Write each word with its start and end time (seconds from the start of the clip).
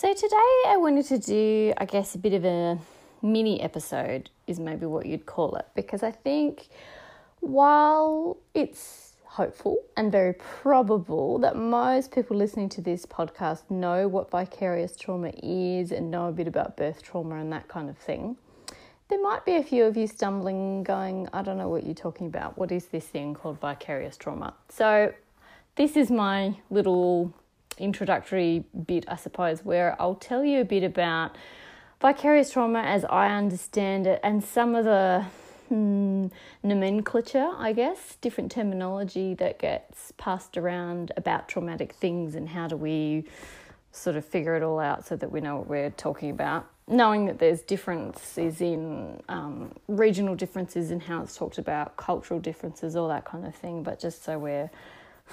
So, 0.00 0.14
today 0.14 0.62
I 0.66 0.78
wanted 0.78 1.04
to 1.08 1.18
do, 1.18 1.74
I 1.76 1.84
guess, 1.84 2.14
a 2.14 2.18
bit 2.18 2.32
of 2.32 2.42
a 2.46 2.78
mini 3.20 3.60
episode, 3.60 4.30
is 4.46 4.58
maybe 4.58 4.86
what 4.86 5.04
you'd 5.04 5.26
call 5.26 5.56
it, 5.56 5.66
because 5.74 6.02
I 6.02 6.10
think 6.10 6.68
while 7.40 8.38
it's 8.54 9.12
hopeful 9.24 9.76
and 9.98 10.10
very 10.10 10.32
probable 10.32 11.38
that 11.40 11.54
most 11.54 12.12
people 12.12 12.34
listening 12.34 12.70
to 12.70 12.80
this 12.80 13.04
podcast 13.04 13.70
know 13.70 14.08
what 14.08 14.30
vicarious 14.30 14.96
trauma 14.96 15.32
is 15.42 15.92
and 15.92 16.10
know 16.10 16.28
a 16.28 16.32
bit 16.32 16.48
about 16.48 16.78
birth 16.78 17.02
trauma 17.02 17.34
and 17.34 17.52
that 17.52 17.68
kind 17.68 17.90
of 17.90 17.98
thing, 17.98 18.38
there 19.10 19.22
might 19.22 19.44
be 19.44 19.56
a 19.56 19.62
few 19.62 19.84
of 19.84 19.98
you 19.98 20.06
stumbling, 20.06 20.82
going, 20.82 21.28
I 21.34 21.42
don't 21.42 21.58
know 21.58 21.68
what 21.68 21.84
you're 21.84 21.92
talking 21.92 22.26
about. 22.26 22.56
What 22.56 22.72
is 22.72 22.86
this 22.86 23.04
thing 23.04 23.34
called 23.34 23.60
vicarious 23.60 24.16
trauma? 24.16 24.54
So, 24.70 25.12
this 25.76 25.94
is 25.94 26.10
my 26.10 26.54
little 26.70 27.34
introductory 27.78 28.64
bit, 28.86 29.04
I 29.08 29.16
suppose, 29.16 29.64
where 29.64 29.96
I'll 30.00 30.14
tell 30.14 30.44
you 30.44 30.60
a 30.60 30.64
bit 30.64 30.84
about 30.84 31.36
vicarious 32.00 32.50
trauma 32.50 32.80
as 32.80 33.04
I 33.04 33.28
understand 33.28 34.06
it 34.06 34.20
and 34.22 34.42
some 34.42 34.74
of 34.74 34.84
the 34.84 35.24
hmm, 35.68 36.26
nomenclature, 36.62 37.50
I 37.56 37.72
guess, 37.72 38.16
different 38.20 38.50
terminology 38.50 39.34
that 39.34 39.58
gets 39.58 40.12
passed 40.16 40.56
around 40.56 41.12
about 41.16 41.48
traumatic 41.48 41.92
things 41.92 42.34
and 42.34 42.48
how 42.48 42.68
do 42.68 42.76
we 42.76 43.24
sort 43.92 44.16
of 44.16 44.24
figure 44.24 44.56
it 44.56 44.62
all 44.62 44.78
out 44.78 45.06
so 45.06 45.16
that 45.16 45.30
we 45.30 45.40
know 45.40 45.56
what 45.56 45.68
we're 45.68 45.90
talking 45.90 46.30
about. 46.30 46.66
Knowing 46.88 47.26
that 47.26 47.38
there's 47.38 47.62
differences 47.62 48.60
in 48.60 49.22
um, 49.28 49.72
regional 49.86 50.34
differences 50.34 50.90
in 50.90 50.98
how 50.98 51.22
it's 51.22 51.36
talked 51.36 51.58
about, 51.58 51.96
cultural 51.96 52.40
differences, 52.40 52.96
all 52.96 53.08
that 53.08 53.24
kind 53.24 53.46
of 53.46 53.54
thing, 53.54 53.82
but 53.82 54.00
just 54.00 54.24
so 54.24 54.38
we're 54.38 54.70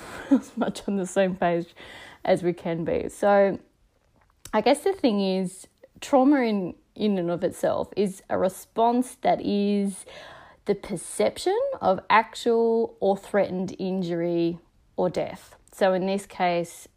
as 0.31 0.55
much 0.57 0.81
on 0.87 0.97
the 0.97 1.05
same 1.05 1.35
page 1.35 1.73
as 2.25 2.43
we 2.43 2.53
can 2.53 2.83
be. 2.83 3.09
So, 3.09 3.59
I 4.53 4.61
guess 4.61 4.79
the 4.79 4.93
thing 4.93 5.19
is, 5.21 5.67
trauma 6.01 6.41
in, 6.41 6.75
in 6.95 7.17
and 7.17 7.29
of 7.29 7.43
itself 7.43 7.89
is 7.95 8.23
a 8.29 8.37
response 8.37 9.15
that 9.21 9.41
is 9.41 10.05
the 10.65 10.75
perception 10.75 11.57
of 11.81 11.99
actual 12.09 12.95
or 12.99 13.17
threatened 13.17 13.75
injury 13.79 14.59
or 14.95 15.09
death. 15.09 15.55
So, 15.71 15.93
in 15.93 16.05
this 16.05 16.25
case, 16.25 16.87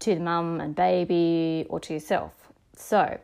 to 0.00 0.14
the 0.14 0.20
mum 0.20 0.60
and 0.60 0.74
baby 0.74 1.66
or 1.68 1.80
to 1.80 1.94
yourself. 1.94 2.32
So, 2.76 3.18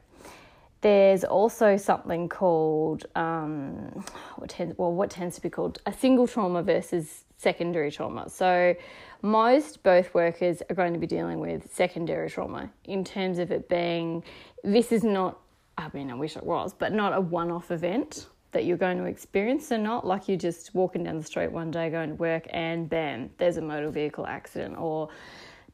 there's 0.83 1.23
also 1.23 1.77
something 1.77 2.29
called 2.29 3.07
um, 3.15 4.05
what 4.37 4.51
tends 4.51 4.77
well 4.77 4.93
what 4.93 5.11
tends 5.11 5.37
to 5.37 5.41
be 5.41 5.49
called 5.49 5.79
a 5.87 5.93
single 5.93 6.27
trauma 6.27 6.63
versus 6.63 7.25
secondary 7.43 7.91
trauma. 7.91 8.29
So 8.29 8.75
most 9.23 9.83
birth 9.83 10.15
workers 10.15 10.63
are 10.69 10.75
going 10.75 10.93
to 10.93 10.99
be 10.99 11.07
dealing 11.07 11.41
with 11.41 11.73
secondary 11.75 12.31
trauma 12.31 12.71
in 12.85 13.05
terms 13.05 13.39
of 13.39 13.51
it 13.51 13.69
being 13.69 14.23
this 14.65 14.93
is 14.93 15.03
not 15.03 15.39
I 15.77 15.89
mean 15.93 16.11
I 16.11 16.15
wish 16.15 16.37
it 16.37 16.45
was, 16.45 16.73
but 16.73 16.93
not 16.93 17.13
a 17.15 17.21
one-off 17.21 17.71
event 17.71 18.27
that 18.53 18.65
you're 18.67 18.77
going 18.77 18.99
to 18.99 19.05
experience. 19.05 19.67
So 19.69 19.77
not 19.77 20.07
like 20.07 20.29
you're 20.29 20.37
just 20.37 20.75
walking 20.75 21.05
down 21.05 21.19
the 21.19 21.25
street 21.25 21.51
one 21.51 21.71
day 21.71 21.91
going 21.91 22.11
to 22.11 22.15
work 22.17 22.47
and 22.51 22.89
bam, 22.89 23.31
there's 23.39 23.57
a 23.57 23.63
motor 23.63 23.91
vehicle 23.91 24.27
accident 24.27 24.77
or 24.79 25.09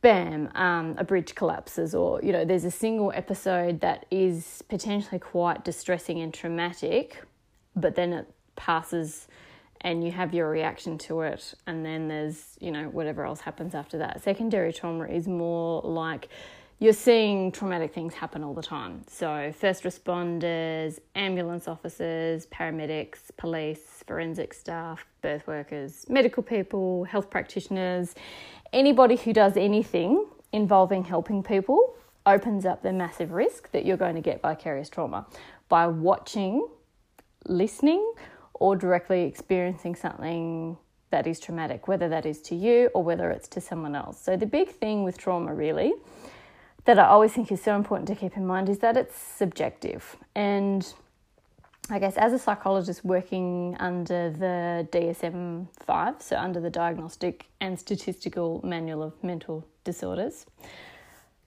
bam, 0.01 0.49
um, 0.55 0.95
a 0.97 1.05
bridge 1.05 1.35
collapses, 1.35 1.95
or 1.95 2.23
you 2.23 2.33
know, 2.33 2.45
there's 2.45 2.65
a 2.65 2.71
single 2.71 3.13
episode 3.15 3.81
that 3.81 4.07
is 4.11 4.63
potentially 4.69 5.19
quite 5.19 5.65
distressing 5.65 6.21
and 6.21 6.33
traumatic, 6.33 7.23
but 7.75 7.97
then 7.97 8.13
it 8.13 8.31
passes 8.55 9.27
and 9.83 10.05
you 10.05 10.11
have 10.11 10.35
your 10.35 10.51
reaction 10.51 10.99
to 10.99 11.21
it, 11.23 11.55
and 11.67 11.85
then 11.85 12.09
there's, 12.09 12.57
you 12.61 12.71
know, 12.71 12.85
whatever 12.85 13.25
else 13.25 13.41
happens 13.41 13.75
after 13.75 13.99
that. 13.99 14.23
Secondary 14.23 14.73
trauma 14.73 15.07
is 15.07 15.29
more 15.29 15.81
like 15.83 16.29
you're 16.81 16.93
seeing 16.93 17.51
traumatic 17.51 17.93
things 17.93 18.15
happen 18.15 18.45
all 18.45 18.55
the 18.55 18.63
time. 18.63 19.03
So, 19.09 19.53
first 19.53 19.83
responders, 19.83 21.01
ambulance 21.17 21.67
officers, 21.67 22.47
paramedics, 22.47 23.19
police, 23.37 24.05
forensic 24.07 24.55
staff, 24.55 25.05
birth 25.21 25.47
workers, 25.47 26.07
medical 26.09 26.43
people, 26.43 27.05
health 27.05 27.31
practitioners, 27.31 28.15
anybody 28.73 29.17
who 29.17 29.33
does 29.33 29.57
anything 29.57 30.25
involving 30.53 31.05
helping 31.05 31.43
people 31.43 31.97
opens 32.27 32.65
up 32.65 32.83
the 32.83 32.93
massive 32.93 33.33
risk 33.33 33.71
that 33.73 33.85
you're 33.85 33.97
going 33.97 34.15
to 34.15 34.21
get 34.21 34.41
vicarious 34.41 34.89
trauma 34.89 35.27
by 35.69 35.87
watching, 35.87 36.67
listening, 37.47 38.13
or 38.59 38.77
directly 38.77 39.23
experiencing 39.25 39.95
something 39.95 40.77
that 41.11 41.27
is 41.27 41.41
traumatic, 41.41 41.89
whether 41.89 42.09
that 42.09 42.27
is 42.27 42.41
to 42.43 42.55
you 42.55 42.91
or 42.95 43.03
whether 43.03 43.31
it's 43.31 43.49
to 43.49 43.61
someone 43.61 43.95
else. 43.95 44.21
So, 44.21 44.37
the 44.37 44.47
big 44.47 44.69
thing 44.69 45.05
with 45.05 45.17
trauma, 45.17 45.55
really, 45.55 45.95
that 46.85 46.99
I 46.99 47.07
always 47.07 47.33
think 47.33 47.51
is 47.51 47.63
so 47.63 47.77
important 47.77 48.09
to 48.09 48.15
keep 48.15 48.37
in 48.37 48.47
mind 48.47 48.69
is 48.69 48.79
that 48.79 48.97
it's 48.97 49.19
subjective. 49.19 50.17
And 50.35 50.87
I 51.91 51.99
guess 51.99 52.17
as 52.17 52.33
a 52.33 52.39
psychologist 52.39 53.05
working 53.05 53.77
under 53.81 54.31
the 54.31 54.87
DSM 54.91 55.69
5, 55.81 56.23
so 56.23 56.37
under 56.37 56.61
the 56.61 56.71
Diagnostic 56.71 57.47
and 57.61 57.79
Statistical 57.79 58.61
Manual 58.63 59.03
of 59.03 59.25
Mental 59.25 59.67
Disorders, 59.85 60.45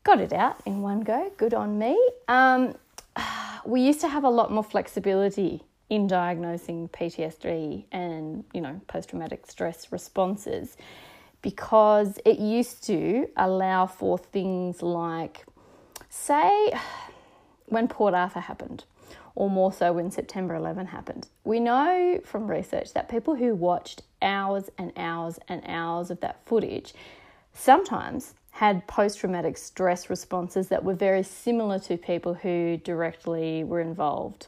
got 0.04 0.20
it 0.20 0.34
out 0.34 0.58
in 0.66 0.82
one 0.82 1.02
go, 1.02 1.32
good 1.38 1.54
on 1.54 1.78
me. 1.78 1.96
Um, 2.28 2.76
we 3.66 3.82
used 3.82 4.02
to 4.02 4.08
have 4.08 4.24
a 4.24 4.30
lot 4.30 4.52
more 4.52 4.64
flexibility 4.64 5.64
in 5.92 6.08
diagnosing 6.08 6.88
PTSD 6.88 7.84
and, 7.92 8.46
you 8.54 8.62
know, 8.62 8.80
post 8.88 9.10
traumatic 9.10 9.46
stress 9.46 9.92
responses 9.92 10.78
because 11.42 12.18
it 12.24 12.40
used 12.40 12.86
to 12.86 13.28
allow 13.36 13.86
for 13.86 14.18
things 14.18 14.82
like, 14.82 15.46
say, 16.08 16.72
when 17.66 17.90
Port 17.90 18.14
Arthur 18.14 18.40
happened, 18.40 18.86
or 19.36 19.50
more 19.50 19.74
so 19.74 19.92
when 19.92 20.10
September 20.10 20.56
11 20.56 20.86
happened. 20.86 21.28
We 21.44 21.60
know 21.60 22.22
from 22.24 22.50
research 22.50 22.94
that 22.94 23.10
people 23.10 23.36
who 23.36 23.54
watched 23.54 24.02
hours 24.22 24.70
and 24.78 24.94
hours 24.96 25.40
and 25.50 25.62
hours 25.66 26.10
of 26.10 26.22
that 26.22 26.46
footage 26.46 26.94
sometimes 27.54 28.34
had 28.52 28.88
post 28.88 29.20
traumatic 29.20 29.58
stress 29.58 30.10
responses 30.10 30.70
that 30.70 30.86
were 30.86 30.94
very 30.94 31.24
similar 31.24 31.80
to 31.80 31.98
people 31.98 32.34
who 32.34 32.78
directly 32.78 33.66
were 33.66 33.82
involved 33.82 34.48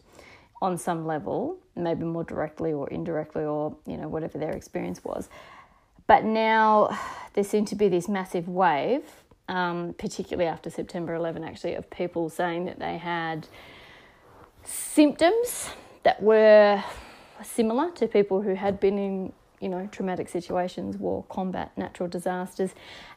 on 0.64 0.78
some 0.78 1.06
level, 1.06 1.58
maybe 1.76 2.06
more 2.06 2.24
directly 2.24 2.72
or 2.72 2.88
indirectly, 2.90 3.44
or 3.44 3.76
you 3.86 3.98
know, 3.98 4.08
whatever 4.08 4.38
their 4.38 4.54
experience 4.54 5.04
was. 5.04 5.28
But 6.08 6.24
now 6.24 6.98
there 7.34 7.44
seemed 7.44 7.68
to 7.68 7.76
be 7.76 7.90
this 7.90 8.08
massive 8.08 8.48
wave, 8.48 9.04
um, 9.50 9.94
particularly 9.98 10.50
after 10.50 10.70
September 10.70 11.16
11, 11.16 11.44
actually, 11.44 11.76
of 11.76 11.90
people 11.90 12.30
saying 12.30 12.64
that 12.66 12.80
they 12.80 12.98
had 12.98 13.46
symptoms 14.64 15.70
that 16.04 16.24
were 16.24 16.82
similar 17.44 17.92
to 17.92 18.08
people 18.08 18.42
who 18.42 18.56
had 18.56 18.80
been 18.80 18.98
in 18.98 19.34
you 19.64 19.70
know 19.70 19.88
traumatic 19.92 20.28
situations 20.28 20.98
war 20.98 21.24
combat 21.30 21.72
natural 21.78 22.10
disasters 22.10 22.72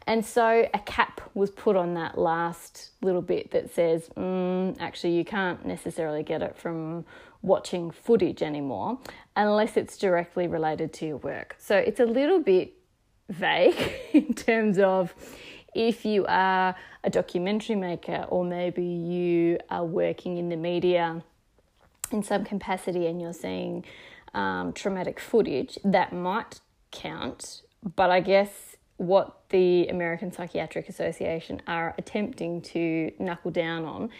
and 0.06 0.24
so 0.24 0.68
a 0.72 0.78
cap 0.80 1.20
was 1.34 1.50
put 1.50 1.76
on 1.76 1.94
that 1.94 2.16
last 2.16 2.90
little 3.02 3.20
bit 3.20 3.50
that 3.50 3.74
says 3.74 4.08
mm, 4.16 4.74
actually 4.80 5.16
you 5.16 5.24
can't 5.24 5.66
necessarily 5.66 6.22
get 6.22 6.40
it 6.40 6.56
from 6.56 7.04
watching 7.46 7.90
footage 7.90 8.42
anymore 8.42 8.98
unless 9.36 9.76
it's 9.76 9.96
directly 9.96 10.46
related 10.48 10.92
to 10.92 11.06
your 11.06 11.16
work. 11.18 11.56
So 11.58 11.76
it's 11.76 12.00
a 12.00 12.04
little 12.04 12.40
bit 12.40 12.74
vague 13.28 13.92
in 14.12 14.34
terms 14.34 14.78
of 14.78 15.14
if 15.74 16.04
you 16.04 16.24
are 16.26 16.74
a 17.04 17.10
documentary 17.10 17.76
maker 17.76 18.26
or 18.28 18.44
maybe 18.44 18.84
you 18.84 19.58
are 19.70 19.84
working 19.84 20.38
in 20.38 20.48
the 20.48 20.56
media 20.56 21.22
in 22.10 22.22
some 22.22 22.44
capacity 22.44 23.06
and 23.06 23.20
you're 23.20 23.32
seeing 23.32 23.84
um, 24.36 24.72
traumatic 24.72 25.18
footage, 25.18 25.78
that 25.84 26.12
might 26.12 26.60
count. 26.92 27.62
But 27.96 28.10
I 28.10 28.20
guess 28.20 28.76
what 28.98 29.40
the 29.48 29.88
American 29.88 30.32
Psychiatric 30.32 30.88
Association 30.88 31.60
are 31.66 31.94
attempting 31.98 32.62
to 32.62 33.12
knuckle 33.18 33.50
down 33.50 33.84
on 33.84 34.10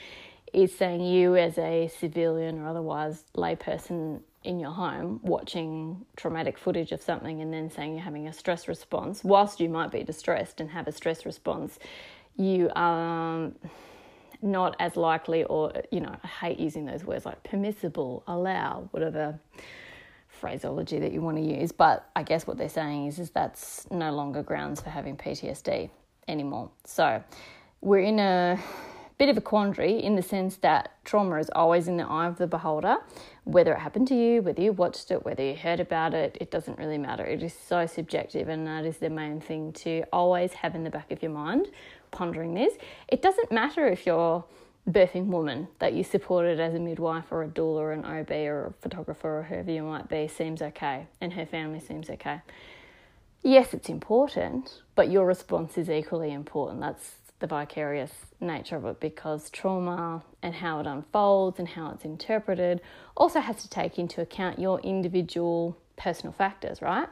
is 0.53 0.77
saying 0.77 1.03
you 1.03 1.37
as 1.37 1.59
a 1.59 1.89
civilian 1.89 2.59
or 2.59 2.69
otherwise 2.69 3.25
layperson 3.37 4.21
in 4.45 4.61
your 4.61 4.71
home 4.71 5.21
watching 5.23 6.07
traumatic 6.17 6.57
footage 6.57 6.93
of 6.93 7.03
something 7.03 7.43
and 7.43 7.53
then 7.53 7.71
saying 7.71 7.95
you're 7.95 8.03
having 8.03 8.29
a 8.29 8.33
stress 8.33 8.69
response, 8.69 9.25
whilst 9.25 9.61
you 9.61 9.69
might 9.69 9.91
be 9.91 10.03
distressed 10.03 10.61
and 10.61 10.71
have 10.71 10.87
a 10.87 10.93
stress 10.93 11.27
response, 11.27 11.79
you 12.37 12.71
are 12.77 13.51
not 14.43 14.77
as 14.79 14.97
likely, 14.97 15.43
or, 15.45 15.73
you 15.91 16.01
know, 16.01 16.15
I 16.23 16.27
hate 16.27 16.61
using 16.61 16.85
those 16.85 17.05
words 17.05 17.27
like 17.27 17.43
permissible, 17.43 18.23
allow, 18.27 18.89
whatever 18.93 19.41
phraseology 20.37 20.99
that 20.99 21.13
you 21.13 21.21
want 21.21 21.37
to 21.37 21.43
use. 21.43 21.73
But 21.73 22.09
I 22.15 22.23
guess 22.23 22.47
what 22.47 22.59
they're 22.59 22.69
saying 22.69 23.07
is, 23.07 23.19
is 23.19 23.31
that's 23.31 23.91
no 23.91 24.13
longer 24.13 24.43
grounds 24.43 24.81
for 24.81 24.91
having 24.91 25.17
PTSD 25.17 25.91
anymore. 26.29 26.71
So 26.85 27.23
we're 27.81 28.01
in 28.01 28.19
a 28.19 28.59
bit 29.19 29.29
of 29.31 29.37
a 29.37 29.41
quandary 29.41 30.03
in 30.03 30.15
the 30.15 30.23
sense 30.23 30.57
that 30.59 30.93
trauma 31.05 31.37
is 31.37 31.51
always 31.55 31.89
in 31.89 31.97
the 31.97 32.05
eye 32.05 32.27
of 32.27 32.37
the 32.37 32.47
beholder. 32.47 32.97
Whether 33.45 33.73
it 33.73 33.79
happened 33.79 34.09
to 34.09 34.15
you, 34.15 34.43
whether 34.43 34.61
you 34.61 34.73
watched 34.73 35.11
it, 35.11 35.25
whether 35.25 35.43
you 35.43 35.57
heard 35.57 35.81
about 35.81 36.13
it, 36.13 36.37
it 36.41 36.51
doesn't 36.51 36.79
really 36.79 36.99
matter. 36.99 37.25
It 37.25 37.43
is 37.43 37.55
so 37.55 37.87
subjective, 37.87 38.49
and 38.49 38.67
that 38.67 38.85
is 38.85 38.99
the 38.99 39.09
main 39.09 39.41
thing 39.41 39.73
to 39.75 40.05
always 40.13 40.53
have 40.53 40.75
in 40.75 40.85
the 40.85 40.91
back 40.91 41.11
of 41.13 41.23
your 41.23 41.33
mind, 41.33 41.69
pondering 42.11 42.55
this. 42.55 42.75
It 43.09 43.23
doesn't 43.23 43.51
matter 43.51 43.87
if 43.87 44.05
you're 44.05 44.45
birthing 44.89 45.27
woman 45.27 45.67
that 45.81 45.93
you 45.95 46.05
supported 46.05 46.61
as 46.61 46.75
a 46.75 46.79
midwife 46.79 47.25
or 47.31 47.43
a 47.43 47.49
doula 47.49 47.79
or 47.79 47.93
an 47.93 48.05
OB 48.05 48.31
or 48.31 48.67
a 48.67 48.73
photographer 48.83 49.41
or 49.41 49.43
whoever 49.43 49.71
you 49.71 49.83
might 49.83 50.09
be 50.09 50.29
seems 50.29 50.63
okay 50.63 51.07
and 51.21 51.33
her 51.33 51.45
family 51.45 51.81
seems 51.81 52.09
okay. 52.09 52.41
Yes, 53.43 53.75
it's 53.75 53.89
important, 53.89 54.83
but 54.95 55.11
your 55.11 55.27
response 55.27 55.77
is 55.77 55.91
equally 55.91 56.33
important. 56.33 56.81
That's 56.81 57.17
the 57.39 57.47
vicarious 57.47 58.13
nature 58.41 58.77
of 58.77 58.85
it 58.87 59.01
because 59.01 59.51
trauma 59.51 60.23
and 60.43 60.55
how 60.55 60.81
it 60.81 60.87
unfolds 60.87 61.59
and 61.59 61.69
how 61.69 61.91
it's 61.91 62.05
interpreted 62.05 62.81
also 63.17 63.41
has 63.41 63.57
to 63.63 63.69
take 63.69 63.99
into 63.99 64.21
account 64.21 64.59
your 64.59 64.81
individual 64.81 65.77
personal 65.97 66.33
factors, 66.33 66.81
right? 66.81 67.09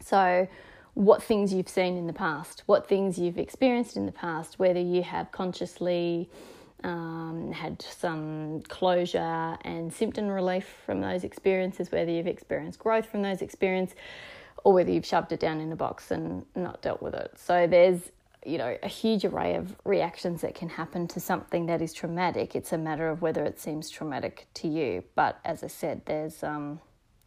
So, 0.00 0.48
what 0.94 1.22
things 1.22 1.52
you've 1.52 1.68
seen 1.68 1.96
in 1.96 2.06
the 2.06 2.12
past, 2.12 2.62
what 2.66 2.88
things 2.88 3.18
you've 3.18 3.38
experienced 3.38 3.96
in 3.96 4.06
the 4.06 4.12
past, 4.12 4.60
whether 4.60 4.80
you 4.80 5.02
have 5.02 5.32
consciously 5.32 6.30
um, 6.84 7.50
had 7.50 7.80
some 7.82 8.60
closure 8.68 9.56
and 9.62 9.92
symptom 9.92 10.28
relief 10.28 10.66
from 10.84 11.00
those 11.00 11.24
experiences, 11.24 11.90
whether 11.90 12.10
you've 12.10 12.26
experienced 12.26 12.78
growth 12.78 13.06
from 13.06 13.22
those 13.22 13.42
experiences, 13.42 13.96
or 14.62 14.74
whether 14.74 14.92
you've 14.92 15.06
shoved 15.06 15.32
it 15.32 15.40
down 15.40 15.60
in 15.60 15.72
a 15.72 15.76
box 15.76 16.10
and 16.10 16.44
not 16.54 16.82
dealt 16.82 17.02
with 17.02 17.14
it. 17.14 17.32
So 17.36 17.66
there's 17.66 18.12
you 18.46 18.58
know 18.58 18.76
a 18.82 18.88
huge 18.88 19.24
array 19.24 19.54
of 19.54 19.74
reactions 19.84 20.42
that 20.42 20.54
can 20.54 20.68
happen 20.68 21.08
to 21.08 21.20
something 21.20 21.66
that 21.66 21.80
is 21.80 21.94
traumatic. 21.94 22.54
It's 22.54 22.72
a 22.72 22.78
matter 22.78 23.08
of 23.08 23.22
whether 23.22 23.42
it 23.44 23.58
seems 23.58 23.88
traumatic 23.88 24.46
to 24.54 24.68
you. 24.68 25.02
But 25.14 25.40
as 25.44 25.64
I 25.64 25.68
said, 25.68 26.02
there's 26.04 26.42
um, 26.42 26.80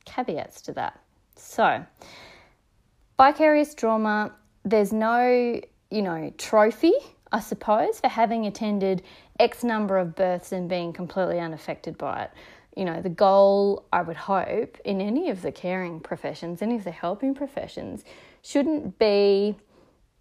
caveats 0.06 0.62
to 0.64 0.74
that. 0.74 1.00
So 1.36 1.84
vicarious 3.18 3.74
trauma, 3.74 4.34
there's 4.64 4.94
no 4.94 5.60
you 5.90 6.02
know 6.04 6.32
trophy 6.38 6.94
I 7.32 7.40
suppose, 7.40 8.00
for 8.00 8.08
having 8.08 8.46
attended 8.46 9.04
X 9.40 9.64
number 9.64 9.98
of 9.98 10.16
births 10.16 10.52
and 10.52 10.70
being 10.70 10.94
completely 10.94 11.40
unaffected 11.40 11.98
by 11.98 12.24
it. 12.24 12.32
You 12.76 12.86
know, 12.86 13.02
the 13.02 13.10
goal, 13.10 13.86
I 13.92 14.02
would 14.02 14.18
hope, 14.18 14.78
in 14.86 15.02
any 15.02 15.30
of 15.30 15.42
the 15.42 15.52
caring 15.52 16.00
professions, 16.00 16.62
any 16.62 16.76
of 16.76 16.84
the 16.84 16.92
helping 16.92 17.34
professions, 17.34 18.04
shouldn't 18.44 19.00
be 19.00 19.56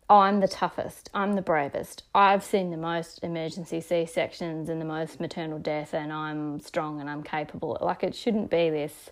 I'm 0.09 0.39
the 0.39 0.49
toughest, 0.49 1.11
I'm 1.15 1.33
the 1.33 1.43
bravest, 1.43 2.05
I've 2.15 2.45
seen 2.45 2.71
the 2.71 2.77
most 2.77 3.25
emergency 3.25 3.81
C 3.81 4.07
sections 4.07 4.69
and 4.69 4.81
the 4.81 4.85
most 4.85 5.19
maternal 5.19 5.59
death, 5.59 5.95
and 5.95 6.13
I'm 6.13 6.61
strong 6.61 7.01
and 7.01 7.11
I'm 7.11 7.25
capable. 7.25 7.77
Like, 7.81 8.05
it 8.05 8.15
shouldn't 8.15 8.49
be 8.49 8.71
this 8.71 9.11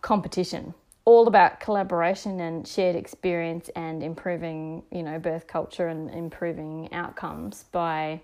competition 0.00 0.74
all 1.08 1.26
about 1.26 1.58
collaboration 1.58 2.38
and 2.40 2.68
shared 2.68 2.94
experience 2.94 3.70
and 3.76 4.02
improving, 4.02 4.82
you 4.92 5.02
know, 5.02 5.18
birth 5.18 5.46
culture 5.46 5.88
and 5.88 6.10
improving 6.10 6.86
outcomes 6.92 7.64
by 7.72 8.20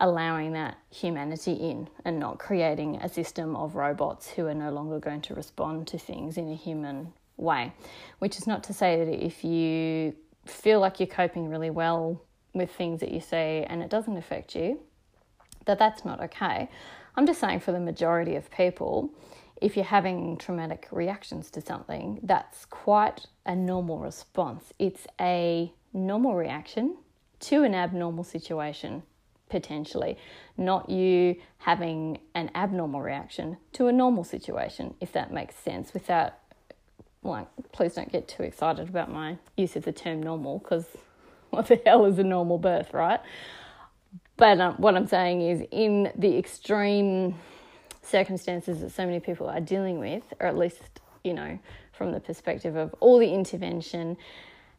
allowing 0.00 0.52
that 0.52 0.76
humanity 0.90 1.54
in 1.54 1.88
and 2.04 2.20
not 2.20 2.38
creating 2.38 2.96
a 2.96 3.08
system 3.08 3.56
of 3.56 3.76
robots 3.76 4.28
who 4.28 4.46
are 4.46 4.52
no 4.52 4.70
longer 4.70 5.00
going 5.00 5.22
to 5.22 5.34
respond 5.34 5.86
to 5.86 5.98
things 5.98 6.36
in 6.36 6.50
a 6.50 6.54
human 6.54 7.10
way. 7.38 7.72
Which 8.18 8.36
is 8.36 8.46
not 8.46 8.62
to 8.64 8.74
say 8.74 9.02
that 9.06 9.24
if 9.24 9.42
you 9.42 10.14
feel 10.44 10.80
like 10.80 11.00
you're 11.00 11.06
coping 11.06 11.48
really 11.48 11.70
well 11.70 12.20
with 12.52 12.70
things 12.70 13.00
that 13.00 13.10
you 13.10 13.20
see 13.20 13.64
and 13.66 13.82
it 13.82 13.88
doesn't 13.88 14.18
affect 14.18 14.54
you, 14.54 14.78
that 15.64 15.78
that's 15.78 16.04
not 16.04 16.20
okay. 16.20 16.68
I'm 17.18 17.26
just 17.26 17.40
saying 17.40 17.58
for 17.58 17.72
the 17.72 17.80
majority 17.80 18.36
of 18.36 18.48
people, 18.48 19.10
if 19.60 19.74
you're 19.74 19.84
having 19.84 20.36
traumatic 20.36 20.86
reactions 20.92 21.50
to 21.50 21.60
something, 21.60 22.20
that's 22.22 22.64
quite 22.66 23.26
a 23.44 23.56
normal 23.56 23.98
response. 23.98 24.72
It's 24.78 25.04
a 25.20 25.72
normal 25.92 26.36
reaction 26.36 26.96
to 27.40 27.64
an 27.64 27.74
abnormal 27.74 28.22
situation, 28.22 29.02
potentially, 29.48 30.16
not 30.56 30.88
you 30.88 31.34
having 31.58 32.20
an 32.36 32.52
abnormal 32.54 33.00
reaction 33.00 33.56
to 33.72 33.88
a 33.88 33.92
normal 33.92 34.22
situation, 34.22 34.94
if 35.00 35.10
that 35.10 35.32
makes 35.32 35.56
sense, 35.56 35.92
without, 35.92 36.34
like, 37.24 37.48
please 37.72 37.94
don't 37.94 38.12
get 38.12 38.28
too 38.28 38.44
excited 38.44 38.88
about 38.88 39.10
my 39.10 39.38
use 39.56 39.74
of 39.74 39.82
the 39.82 39.90
term 39.90 40.22
normal, 40.22 40.60
because 40.60 40.86
what 41.50 41.66
the 41.66 41.82
hell 41.84 42.04
is 42.04 42.16
a 42.20 42.22
normal 42.22 42.58
birth, 42.58 42.94
right? 42.94 43.18
But 44.38 44.60
um, 44.60 44.74
what 44.76 44.96
I'm 44.96 45.06
saying 45.06 45.42
is, 45.42 45.66
in 45.70 46.10
the 46.16 46.38
extreme 46.38 47.34
circumstances 48.02 48.80
that 48.80 48.92
so 48.92 49.04
many 49.04 49.20
people 49.20 49.48
are 49.48 49.60
dealing 49.60 49.98
with, 49.98 50.22
or 50.40 50.46
at 50.46 50.56
least, 50.56 51.00
you 51.24 51.34
know, 51.34 51.58
from 51.92 52.12
the 52.12 52.20
perspective 52.20 52.76
of 52.76 52.94
all 53.00 53.18
the 53.18 53.30
intervention 53.34 54.16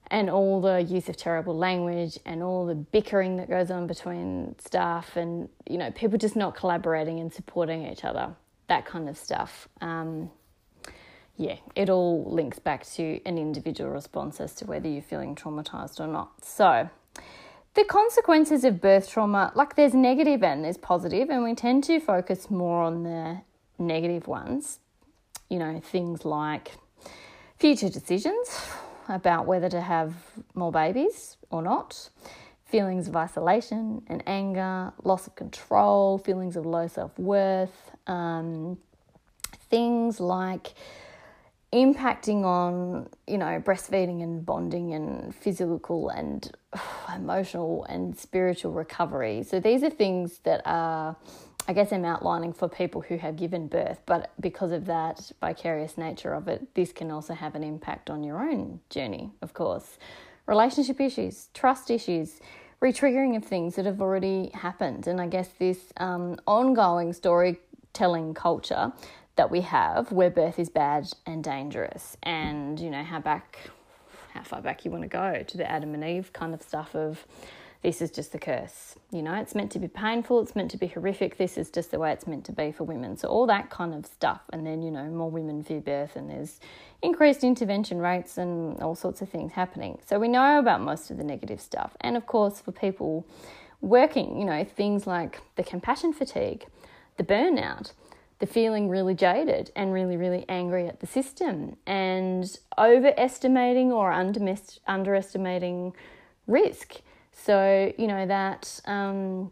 and 0.07 0.29
all 0.29 0.61
the 0.61 0.81
use 0.81 1.09
of 1.09 1.17
terrible 1.17 1.55
language 1.55 2.17
and 2.25 2.41
all 2.41 2.65
the 2.65 2.73
bickering 2.73 3.35
that 3.37 3.49
goes 3.49 3.69
on 3.69 3.85
between 3.85 4.55
staff 4.59 5.17
and, 5.17 5.49
you 5.69 5.77
know, 5.77 5.91
people 5.91 6.17
just 6.17 6.37
not 6.37 6.55
collaborating 6.55 7.19
and 7.19 7.31
supporting 7.31 7.85
each 7.85 8.05
other, 8.05 8.33
that 8.67 8.85
kind 8.85 9.09
of 9.09 9.17
stuff. 9.17 9.67
Um, 9.81 10.31
yeah, 11.35 11.57
it 11.75 11.89
all 11.89 12.23
links 12.33 12.59
back 12.59 12.85
to 12.91 13.19
an 13.25 13.37
individual 13.37 13.91
response 13.91 14.39
as 14.39 14.55
to 14.55 14.65
whether 14.65 14.87
you're 14.87 15.01
feeling 15.01 15.35
traumatized 15.35 15.99
or 15.99 16.07
not. 16.07 16.31
So, 16.43 16.89
the 17.79 17.85
consequences 17.85 18.65
of 18.65 18.81
birth 18.81 19.09
trauma, 19.09 19.53
like 19.55 19.75
there's 19.77 19.93
negative 19.93 20.43
and 20.43 20.65
there's 20.65 20.75
positive, 20.77 21.29
and 21.29 21.45
we 21.45 21.55
tend 21.55 21.81
to 21.85 21.97
focus 22.01 22.49
more 22.49 22.83
on 22.83 23.03
the 23.03 23.39
negative 23.77 24.27
ones. 24.27 24.79
You 25.49 25.59
know, 25.59 25.79
things 25.79 26.25
like 26.25 26.73
future 27.57 27.87
decisions 27.87 28.67
about 29.07 29.45
whether 29.45 29.69
to 29.69 29.79
have 29.79 30.13
more 30.55 30.73
babies 30.73 31.37
or 31.51 31.61
not, 31.61 32.09
feelings 32.65 33.07
of 33.07 33.15
isolation 33.15 34.03
and 34.07 34.23
anger, 34.27 34.91
loss 35.05 35.25
of 35.25 35.35
control, 35.35 36.17
feelings 36.17 36.57
of 36.57 36.65
low 36.65 36.87
self 36.87 37.17
worth, 37.17 37.91
um, 38.07 38.77
things 39.69 40.19
like 40.19 40.73
impacting 41.71 42.43
on 42.43 43.07
you 43.27 43.37
know 43.37 43.61
breastfeeding 43.63 44.23
and 44.23 44.45
bonding 44.45 44.93
and 44.93 45.35
physical 45.35 46.09
and 46.09 46.51
emotional 47.15 47.85
and 47.85 48.17
spiritual 48.17 48.71
recovery. 48.71 49.43
So 49.43 49.59
these 49.59 49.83
are 49.83 49.89
things 49.89 50.39
that 50.39 50.61
are 50.65 51.15
i 51.67 51.73
guess 51.73 51.91
i'm 51.91 52.05
outlining 52.05 52.53
for 52.53 52.67
people 52.67 53.01
who 53.01 53.17
have 53.17 53.35
given 53.35 53.67
birth 53.67 53.99
but 54.05 54.31
because 54.39 54.71
of 54.71 54.85
that 54.85 55.31
vicarious 55.41 55.97
nature 55.97 56.33
of 56.33 56.47
it 56.47 56.73
this 56.73 56.91
can 56.93 57.11
also 57.11 57.33
have 57.33 57.53
an 57.53 57.63
impact 57.63 58.09
on 58.09 58.23
your 58.23 58.39
own 58.39 58.79
journey 58.89 59.31
of 59.41 59.53
course. 59.53 59.97
Relationship 60.47 60.99
issues 60.99 61.49
trust 61.53 61.91
issues 61.91 62.39
retriggering 62.81 63.35
of 63.35 63.43
things 63.43 63.75
that 63.75 63.85
have 63.85 64.01
already 64.01 64.49
happened. 64.53 65.05
And 65.05 65.21
i 65.21 65.27
guess 65.27 65.49
this 65.59 65.93
um, 65.97 66.37
ongoing 66.47 67.13
storytelling 67.13 68.33
culture 68.33 68.91
that 69.39 69.49
we 69.49 69.61
have 69.61 70.11
where 70.11 70.29
birth 70.29 70.59
is 70.59 70.67
bad 70.67 71.09
and 71.25 71.41
dangerous. 71.41 72.17
And 72.23 72.77
you 72.77 72.89
know 72.89 73.05
how 73.05 73.21
back 73.21 73.57
how 74.33 74.43
far 74.43 74.61
back 74.61 74.83
you 74.83 74.91
want 74.91 75.03
to 75.03 75.07
go 75.07 75.43
to 75.47 75.57
the 75.57 75.71
adam 75.71 75.93
and 75.93 76.03
eve 76.03 76.33
kind 76.33 76.53
of 76.53 76.61
stuff 76.61 76.93
of 76.93 77.25
this 77.81 78.01
is 78.01 78.11
just 78.11 78.33
the 78.33 78.37
curse. 78.37 78.95
You 79.13 79.21
know 79.21 79.33
it's 79.35 79.55
meant 79.55 79.71
to 79.71 79.79
be 79.79 79.87
painful 79.87 80.41
it's 80.41 80.57
meant 80.57 80.71
to 80.71 80.77
be 80.77 80.87
horrific 80.87 81.37
this 81.37 81.57
is 81.57 81.69
just 81.69 81.91
the 81.91 81.99
way 81.99 82.11
it's 82.11 82.27
meant 82.27 82.43
to 82.47 82.51
be 82.51 82.73
for 82.73 82.83
women. 82.83 83.15
So 83.15 83.29
all 83.29 83.47
that 83.47 83.69
kind 83.69 83.93
of 83.93 84.05
stuff. 84.05 84.41
And 84.51 84.67
then 84.67 84.81
you 84.81 84.91
know 84.91 85.05
more 85.05 85.31
women 85.31 85.63
fear 85.63 85.79
birth 85.79 86.17
and 86.17 86.29
there's 86.29 86.59
increased 87.01 87.41
intervention 87.41 87.99
rates 87.99 88.37
and 88.37 88.77
all 88.81 88.93
sorts 88.93 89.21
of 89.21 89.29
things 89.29 89.53
happening. 89.53 89.99
So 90.05 90.19
we 90.19 90.27
know 90.27 90.59
about 90.59 90.81
most 90.81 91.11
of 91.11 91.17
the 91.17 91.23
negative 91.23 91.61
stuff. 91.61 91.95
And 92.01 92.17
of 92.17 92.25
course 92.25 92.59
for 92.59 92.73
people 92.73 93.25
working 93.79 94.37
you 94.37 94.43
know 94.43 94.65
things 94.65 95.07
like 95.07 95.39
the 95.55 95.63
compassion 95.63 96.11
fatigue 96.11 96.65
the 97.15 97.23
burnout 97.23 97.93
the 98.39 98.47
feeling 98.47 98.89
really 98.89 99.13
jaded 99.13 99.71
and 99.75 99.93
really, 99.93 100.17
really 100.17 100.45
angry 100.47 100.87
at 100.87 101.01
the 101.01 101.07
system 101.07 101.75
and 101.85 102.57
overestimating 102.77 103.91
or 103.91 104.11
underestimating 104.11 105.93
risk. 106.47 107.01
So, 107.33 107.93
you 107.97 108.07
know, 108.07 108.25
that, 108.25 108.79
um, 108.85 109.51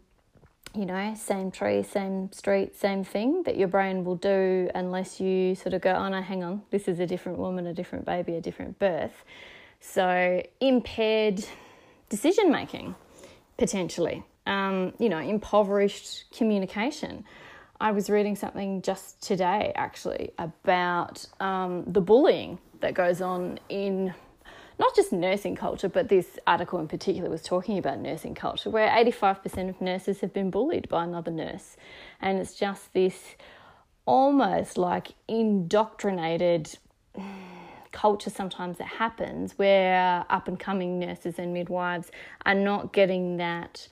you 0.74 0.86
know, 0.86 1.14
same 1.14 1.50
tree, 1.50 1.82
same 1.82 2.32
street, 2.32 2.76
same 2.76 3.04
thing 3.04 3.42
that 3.44 3.56
your 3.56 3.68
brain 3.68 4.04
will 4.04 4.16
do 4.16 4.70
unless 4.74 5.20
you 5.20 5.54
sort 5.54 5.74
of 5.74 5.82
go, 5.82 5.92
oh 5.92 6.08
no, 6.08 6.22
hang 6.22 6.42
on, 6.42 6.62
this 6.70 6.88
is 6.88 6.98
a 6.98 7.06
different 7.06 7.38
woman, 7.38 7.66
a 7.66 7.74
different 7.74 8.04
baby, 8.04 8.36
a 8.36 8.40
different 8.40 8.78
birth. 8.78 9.24
So, 9.80 10.42
impaired 10.60 11.44
decision 12.08 12.50
making, 12.50 12.94
potentially, 13.58 14.24
um, 14.46 14.92
you 14.98 15.08
know, 15.08 15.18
impoverished 15.18 16.24
communication. 16.36 17.24
I 17.80 17.92
was 17.92 18.10
reading 18.10 18.34
something 18.34 18.82
just 18.82 19.22
today 19.22 19.72
actually 19.76 20.32
about 20.38 21.24
um, 21.38 21.84
the 21.86 22.00
bullying 22.00 22.58
that 22.80 22.94
goes 22.94 23.20
on 23.20 23.60
in 23.68 24.14
not 24.80 24.94
just 24.94 25.12
nursing 25.12 25.56
culture, 25.56 25.88
but 25.88 26.08
this 26.08 26.38
article 26.46 26.78
in 26.80 26.88
particular 26.88 27.28
was 27.30 27.42
talking 27.42 27.78
about 27.78 27.98
nursing 27.98 28.34
culture, 28.34 28.70
where 28.70 28.88
85% 28.88 29.68
of 29.68 29.80
nurses 29.80 30.20
have 30.20 30.32
been 30.32 30.50
bullied 30.50 30.88
by 30.88 31.04
another 31.04 31.30
nurse. 31.30 31.76
And 32.20 32.38
it's 32.38 32.54
just 32.54 32.92
this 32.94 33.36
almost 34.06 34.78
like 34.78 35.08
indoctrinated 35.26 36.78
culture 37.92 38.30
sometimes 38.30 38.78
that 38.78 38.86
happens 38.86 39.58
where 39.58 40.24
up 40.30 40.46
and 40.48 40.58
coming 40.58 40.98
nurses 40.98 41.38
and 41.38 41.52
midwives 41.52 42.10
are 42.46 42.54
not 42.54 42.92
getting 42.92 43.36
that 43.38 43.88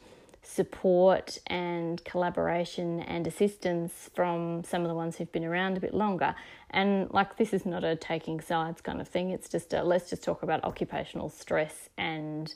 support 0.46 1.38
and 1.48 2.04
collaboration 2.04 3.00
and 3.00 3.26
assistance 3.26 4.10
from 4.14 4.62
some 4.64 4.82
of 4.82 4.88
the 4.88 4.94
ones 4.94 5.16
who've 5.16 5.32
been 5.32 5.44
around 5.44 5.76
a 5.76 5.80
bit 5.80 5.94
longer. 5.94 6.34
And 6.70 7.10
like 7.12 7.36
this 7.36 7.52
is 7.52 7.66
not 7.66 7.84
a 7.84 7.96
taking 7.96 8.40
sides 8.40 8.80
kind 8.80 9.00
of 9.00 9.08
thing, 9.08 9.30
it's 9.30 9.48
just 9.48 9.72
a 9.72 9.82
let's 9.82 10.08
just 10.08 10.22
talk 10.22 10.42
about 10.42 10.62
occupational 10.64 11.28
stress 11.28 11.88
and 11.98 12.54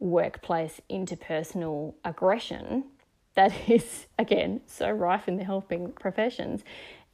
workplace 0.00 0.80
interpersonal 0.90 1.94
aggression 2.04 2.84
that 3.38 3.52
is, 3.68 4.06
again, 4.18 4.60
so 4.66 4.90
rife 4.90 5.28
in 5.28 5.36
the 5.36 5.44
helping 5.44 5.92
professions. 5.92 6.62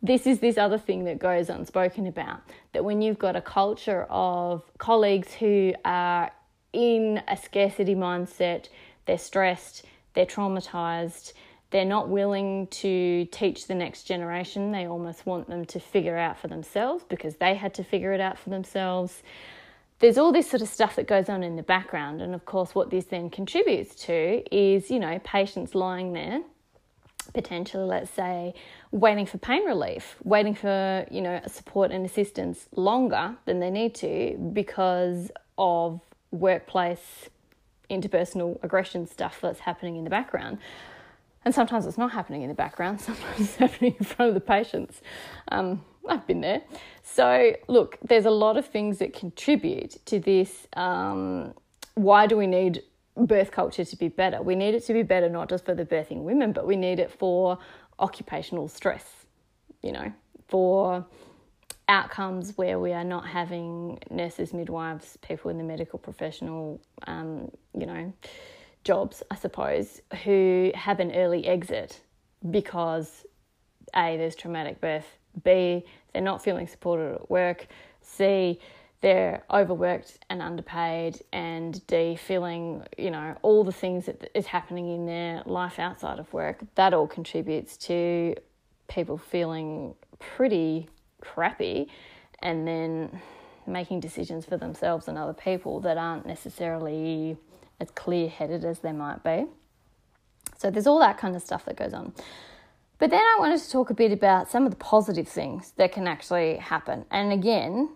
This 0.03 0.27
is 0.27 0.41
this 0.41 0.59
other 0.59 0.79
thing 0.79 1.05
that 1.05 1.19
goes 1.19 1.49
unspoken 1.49 2.07
about 2.07 2.41
that 2.73 2.85
when 2.85 3.01
you've 3.01 3.19
got 3.19 3.37
a 3.37 3.41
culture 3.41 4.07
of 4.11 4.63
colleagues 4.79 5.33
who 5.35 5.75
are 5.85 6.31
in 6.73 7.23
a 7.29 7.37
scarcity 7.37 7.95
mindset, 7.95 8.69
they're 9.07 9.19
stressed, 9.19 9.85
they're 10.15 10.27
traumatized, 10.27 11.33
they're 11.71 11.85
not 11.85 12.09
willing 12.09 12.69
to 12.69 13.27
teach 13.33 13.67
the 13.67 13.75
next 13.75 14.05
generation. 14.05 14.71
They 14.71 14.87
almost 14.87 15.27
want 15.27 15.49
them 15.49 15.65
to 15.67 15.81
figure 15.81 16.17
out 16.17 16.39
for 16.39 16.47
themselves 16.47 17.05
because 17.09 17.37
they 17.37 17.57
had 17.57 17.75
to 17.75 17.83
figure 17.83 18.13
it 18.13 18.21
out 18.21 18.39
for 18.39 18.51
themselves. 18.51 19.23
There's 19.99 20.17
all 20.17 20.31
this 20.31 20.49
sort 20.49 20.63
of 20.63 20.69
stuff 20.69 20.95
that 20.97 21.09
goes 21.09 21.29
on 21.29 21.43
in 21.43 21.57
the 21.57 21.65
background. 21.65 22.23
And 22.23 22.33
of 22.33 22.45
course, 22.45 22.77
what 22.77 22.91
this 22.91 23.07
then 23.07 23.29
contributes 23.29 23.97
to 24.07 24.45
is, 24.55 24.89
you 24.89 25.01
know, 25.01 25.19
patients 25.25 25.75
lying 25.75 26.13
there, 26.13 26.43
potentially, 27.33 27.85
let's 27.85 28.11
say, 28.11 28.55
waiting 28.93 29.27
for 29.27 29.39
pain 29.39 29.65
relief, 29.65 30.15
waiting 30.23 30.55
for, 30.55 31.05
you 31.11 31.23
know, 31.23 31.41
support 31.49 31.91
and 31.91 32.07
assistance 32.07 32.69
longer 32.77 33.35
than 33.47 33.59
they 33.59 33.71
need 33.71 33.97
to 33.97 34.37
because 34.53 35.33
of 35.59 36.01
workplace 36.31 37.31
interpersonal 37.91 38.63
aggression 38.63 39.07
stuff 39.07 39.39
that's 39.41 39.61
happening 39.61 39.97
in 39.97 40.05
the 40.05 40.11
background. 40.11 40.59
And 41.45 41.55
sometimes 41.55 41.87
it's 41.87 41.99
not 41.99 42.13
happening 42.13 42.43
in 42.43 42.49
the 42.49 42.55
background, 42.55 43.01
sometimes 43.01 43.41
it's 43.41 43.57
happening 43.57 43.97
in 43.99 44.05
front 44.05 44.29
of 44.29 44.35
the 44.35 44.41
patients. 44.41 45.01
Um, 45.49 45.85
I've 46.09 46.27
been 46.27 46.41
there. 46.41 46.63
So, 47.03 47.55
look, 47.69 47.99
there's 48.03 48.27
a 48.27 48.31
lot 48.31 48.57
of 48.57 48.67
things 48.67 48.99
that 48.99 49.15
contribute 49.15 50.05
to 50.07 50.21
this. 50.21 50.67
Um, 50.75 51.55
why 51.95 52.27
do 52.27 52.37
we 52.37 52.47
need 52.47 52.83
birth 53.17 53.53
culture 53.53 53.85
to 53.85 53.97
be 53.97 54.09
better? 54.09 54.43
We 54.43 54.55
need 54.55 54.75
it 54.75 54.85
to 54.87 54.93
be 54.93 55.03
better 55.03 55.29
not 55.29 55.49
just 55.49 55.65
for 55.65 55.75
the 55.75 55.85
birthing 55.85 56.23
women, 56.23 56.53
but 56.53 56.67
we 56.67 56.77
need 56.77 56.99
it 56.99 57.11
for 57.11 57.59
occupational 57.99 58.69
stress, 58.69 59.05
you 59.83 59.93
know, 59.93 60.13
for 60.49 61.07
outcomes 61.89 62.57
where 62.57 62.79
we 62.79 62.93
are 62.93 63.05
not 63.05 63.27
having 63.27 63.99
nurses, 64.11 64.53
midwives, 64.53 65.19
people 65.19 65.51
in 65.51 65.59
the 65.59 65.65
medical 65.65 65.99
professional, 65.99 66.81
um, 67.07 67.51
you 67.79 67.87
know, 67.87 68.13
jobs, 68.85 69.23
I 69.31 69.37
suppose, 69.37 70.01
who 70.25 70.71
have 70.75 71.01
an 71.01 71.13
early 71.15 71.47
exit 71.47 72.01
because 72.51 73.25
A, 73.95 74.17
there's 74.17 74.35
traumatic 74.37 74.81
birth, 74.81 75.07
B, 75.43 75.85
they're 76.13 76.23
not 76.23 76.43
feeling 76.43 76.67
supported 76.67 77.15
at 77.15 77.31
work, 77.31 77.67
C, 78.01 78.61
they're 79.01 79.45
overworked 79.51 80.19
and 80.31 80.41
underpaid, 80.41 81.21
and 81.33 81.87
D, 81.87 82.17
feeling, 82.17 82.85
you 82.97 83.11
know, 83.11 83.37
all 83.43 83.63
the 83.63 83.73
things 83.73 84.07
that 84.07 84.31
is 84.35 84.47
happening 84.47 84.89
in 84.89 85.05
their 85.05 85.43
life 85.45 85.79
outside 85.79 86.19
of 86.19 86.33
work. 86.33 86.65
That 86.77 86.95
all 86.95 87.07
contributes 87.07 87.77
to 87.79 88.35
people 88.89 89.19
feeling 89.19 89.95
pretty 90.19 90.89
crappy 91.25 91.89
and 92.41 92.67
then 92.67 93.21
making 93.67 94.01
decisions 94.01 94.45
for 94.45 94.57
themselves 94.57 95.09
and 95.09 95.17
other 95.17 95.33
people 95.33 95.81
that 95.81 95.97
aren't 95.97 96.27
necessarily 96.27 97.37
as 97.81 97.91
clear 97.91 98.29
headed 98.29 98.65
as 98.65 98.81
they 98.81 98.93
might 98.93 99.23
be. 99.25 99.47
So 100.59 100.71
there's 100.71 100.87
all 100.87 101.01
that 101.01 101.19
kind 101.19 101.35
of 101.35 101.43
stuff 101.43 101.65
that 101.65 101.77
goes 101.77 101.93
on. 101.95 102.13
But 102.99 103.11
then 103.11 103.21
I 103.21 103.37
wanted 103.39 103.61
to 103.61 103.71
talk 103.71 103.91
a 103.91 103.95
bit 103.95 104.13
about 104.13 104.51
some 104.51 104.65
of 104.65 104.71
the 104.71 104.77
positive 104.77 105.27
things 105.27 105.73
that 105.77 105.93
can 105.93 106.07
actually 106.07 106.57
happen. 106.57 107.05
And 107.11 107.33
again, 107.33 107.91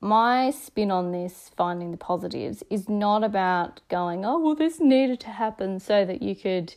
my 0.00 0.50
spin 0.50 0.90
on 0.90 1.10
this, 1.10 1.50
finding 1.56 1.90
the 1.90 1.96
positives, 1.96 2.62
is 2.70 2.88
not 2.88 3.24
about 3.24 3.80
going, 3.88 4.24
oh, 4.24 4.38
well, 4.38 4.54
this 4.54 4.78
needed 4.80 5.20
to 5.20 5.30
happen 5.30 5.80
so 5.80 6.04
that 6.04 6.22
you 6.22 6.36
could 6.36 6.74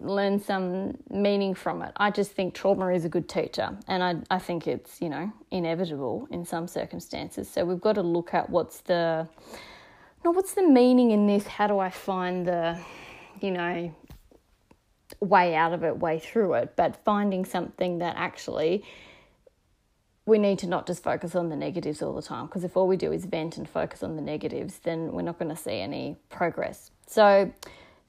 learn 0.00 0.40
some 0.40 0.98
meaning 1.10 1.54
from 1.54 1.82
it. 1.82 1.92
I 1.96 2.10
just 2.10 2.32
think 2.32 2.54
trauma 2.54 2.88
is 2.88 3.04
a 3.04 3.08
good 3.08 3.28
teacher, 3.28 3.76
and 3.86 4.02
I, 4.02 4.16
I 4.30 4.38
think 4.38 4.66
it's 4.66 5.00
you 5.00 5.08
know 5.08 5.32
inevitable 5.50 6.28
in 6.30 6.44
some 6.44 6.68
circumstances. 6.68 7.48
So 7.48 7.64
we've 7.64 7.80
got 7.80 7.94
to 7.94 8.02
look 8.02 8.34
at 8.34 8.50
what's 8.50 8.80
the 8.80 9.28
no, 10.24 10.30
what's 10.32 10.54
the 10.54 10.66
meaning 10.66 11.10
in 11.12 11.26
this? 11.26 11.46
How 11.46 11.66
do 11.66 11.78
I 11.78 11.90
find 11.90 12.46
the 12.46 12.78
you 13.40 13.50
know 13.50 13.94
way 15.20 15.54
out 15.54 15.72
of 15.72 15.84
it, 15.84 15.98
way 15.98 16.18
through 16.18 16.54
it? 16.54 16.74
But 16.76 16.96
finding 17.04 17.44
something 17.44 17.98
that 17.98 18.16
actually 18.16 18.84
we 20.26 20.38
need 20.38 20.58
to 20.58 20.66
not 20.66 20.86
just 20.86 21.02
focus 21.02 21.36
on 21.36 21.48
the 21.48 21.56
negatives 21.56 22.02
all 22.02 22.12
the 22.12 22.22
time 22.22 22.46
because 22.46 22.64
if 22.64 22.76
all 22.76 22.88
we 22.88 22.96
do 22.96 23.12
is 23.12 23.24
vent 23.24 23.56
and 23.56 23.68
focus 23.68 24.02
on 24.02 24.16
the 24.16 24.22
negatives, 24.22 24.80
then 24.80 25.12
we're 25.12 25.22
not 25.22 25.38
going 25.38 25.48
to 25.48 25.56
see 25.56 25.80
any 25.80 26.16
progress. 26.28 26.90
So, 27.06 27.52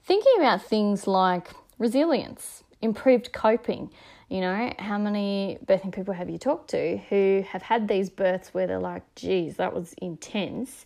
thinking 0.04 0.32
about 0.38 0.62
things 0.62 1.06
like 1.06 1.50
resilience, 1.78 2.64
improved 2.80 3.32
coping. 3.32 3.90
You 4.28 4.40
know, 4.42 4.72
how 4.78 4.98
many 4.98 5.58
birthing 5.64 5.92
people 5.92 6.14
have 6.14 6.28
you 6.28 6.38
talked 6.38 6.70
to 6.70 6.98
who 7.08 7.44
have 7.48 7.62
had 7.62 7.88
these 7.88 8.10
births 8.10 8.52
where 8.52 8.66
they're 8.66 8.78
like, 8.78 9.02
geez, 9.14 9.56
that 9.56 9.72
was 9.72 9.94
intense. 9.94 10.84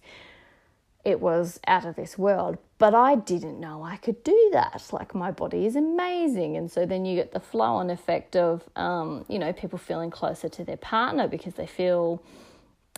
It 1.04 1.20
was 1.20 1.58
out 1.66 1.84
of 1.84 1.96
this 1.96 2.16
world, 2.16 2.58
but 2.78 2.94
I 2.94 3.16
didn't 3.16 3.58
know 3.58 3.82
I 3.82 3.96
could 3.96 4.22
do 4.22 4.50
that. 4.52 4.84
Like, 4.92 5.16
my 5.16 5.32
body 5.32 5.66
is 5.66 5.74
amazing. 5.74 6.56
And 6.56 6.70
so 6.70 6.86
then 6.86 7.04
you 7.04 7.16
get 7.16 7.32
the 7.32 7.40
flow 7.40 7.74
on 7.74 7.90
effect 7.90 8.36
of, 8.36 8.62
um, 8.76 9.24
you 9.28 9.40
know, 9.40 9.52
people 9.52 9.78
feeling 9.78 10.10
closer 10.10 10.48
to 10.50 10.64
their 10.64 10.76
partner 10.76 11.26
because 11.26 11.54
they 11.54 11.66
feel 11.66 12.22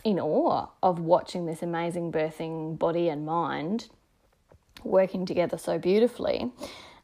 in 0.03 0.19
awe 0.19 0.67
of 0.83 0.99
watching 0.99 1.47
this 1.47 1.63
amazing 1.63 2.11
birthing 2.11 2.77
body 2.77 3.09
and 3.09 3.25
mind 3.25 3.89
working 4.83 5.25
together 5.25 5.57
so 5.57 5.79
beautifully 5.79 6.51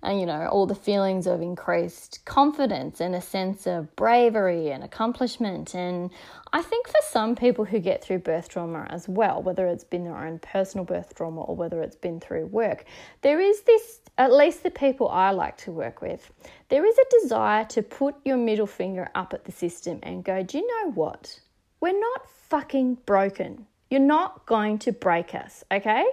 and 0.04 0.20
you 0.20 0.26
know 0.26 0.48
all 0.48 0.66
the 0.66 0.76
feelings 0.76 1.28
of 1.28 1.42
increased 1.42 2.24
confidence 2.26 3.00
and 3.00 3.16
a 3.16 3.22
sense 3.22 3.68
of 3.68 3.96
bravery 3.96 4.70
and 4.70 4.84
accomplishment. 4.84 5.74
And 5.76 6.12
i 6.54 6.62
think 6.62 6.88
for 6.88 7.02
some 7.10 7.36
people 7.36 7.66
who 7.66 7.80
get 7.80 8.04
through 8.04 8.20
birth 8.20 8.50
trauma 8.50 8.88
as 8.90 9.08
well 9.08 9.42
whether 9.42 9.68
it's 9.68 9.84
been 9.84 10.04
their 10.04 10.18
own 10.18 10.40
personal 10.40 10.86
birth 10.86 11.16
trauma 11.16 11.42
or 11.42 11.56
whether 11.56 11.82
it's 11.82 11.96
been 11.96 12.20
through 12.20 12.46
work 12.48 12.86
there 13.22 13.40
is 13.40 13.62
this 13.62 14.02
at 14.18 14.34
least 14.34 14.64
the 14.64 14.72
people 14.72 15.08
i 15.10 15.32
like 15.32 15.58
to 15.58 15.72
work 15.72 16.02
with 16.02 16.32
there 16.70 16.86
is 16.86 16.98
a 16.98 17.22
desire 17.22 17.66
to 17.66 17.82
put 17.82 18.16
your 18.26 18.38
middle 18.38 18.68
finger 18.68 19.10
up 19.16 19.34
at 19.34 19.46
the 19.46 19.52
system 19.52 20.00
and 20.04 20.24
go 20.24 20.44
do 20.44 20.58
you 20.58 20.68
know 20.68 20.92
what? 20.92 21.40
We're 21.80 22.00
not 22.00 22.30
fucking 22.50 23.00
broken. 23.06 23.66
You're 23.90 24.00
not 24.00 24.46
going 24.46 24.80
to 24.80 24.92
break 24.92 25.36
us 25.36 25.64
okay 25.72 26.06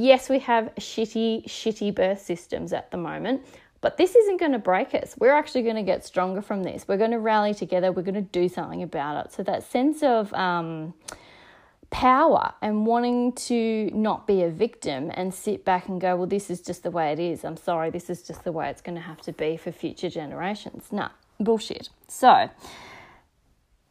Yes, 0.00 0.28
we 0.28 0.38
have 0.40 0.72
shitty, 0.76 1.46
shitty 1.46 1.92
birth 1.92 2.22
systems 2.22 2.72
at 2.72 2.92
the 2.92 2.96
moment, 2.96 3.44
but 3.80 3.96
this 3.96 4.14
isn't 4.14 4.38
going 4.38 4.52
to 4.52 4.58
break 4.60 4.94
us. 4.94 5.16
We're 5.18 5.32
actually 5.32 5.62
going 5.62 5.74
to 5.74 5.82
get 5.82 6.06
stronger 6.06 6.40
from 6.40 6.62
this. 6.62 6.86
We're 6.86 6.98
going 6.98 7.10
to 7.10 7.18
rally 7.18 7.52
together. 7.52 7.90
We're 7.90 8.02
going 8.02 8.14
to 8.14 8.20
do 8.20 8.48
something 8.48 8.84
about 8.84 9.26
it. 9.26 9.32
So, 9.32 9.42
that 9.42 9.64
sense 9.64 10.04
of 10.04 10.32
um, 10.34 10.94
power 11.90 12.54
and 12.62 12.86
wanting 12.86 13.32
to 13.48 13.90
not 13.92 14.28
be 14.28 14.44
a 14.44 14.50
victim 14.50 15.10
and 15.14 15.34
sit 15.34 15.64
back 15.64 15.88
and 15.88 16.00
go, 16.00 16.14
well, 16.14 16.28
this 16.28 16.48
is 16.48 16.60
just 16.60 16.84
the 16.84 16.92
way 16.92 17.10
it 17.10 17.18
is. 17.18 17.44
I'm 17.44 17.56
sorry, 17.56 17.90
this 17.90 18.08
is 18.08 18.22
just 18.22 18.44
the 18.44 18.52
way 18.52 18.70
it's 18.70 18.80
going 18.80 18.94
to 18.94 19.02
have 19.02 19.20
to 19.22 19.32
be 19.32 19.56
for 19.56 19.72
future 19.72 20.10
generations. 20.10 20.92
Nah, 20.92 21.08
bullshit. 21.40 21.88
So, 22.06 22.48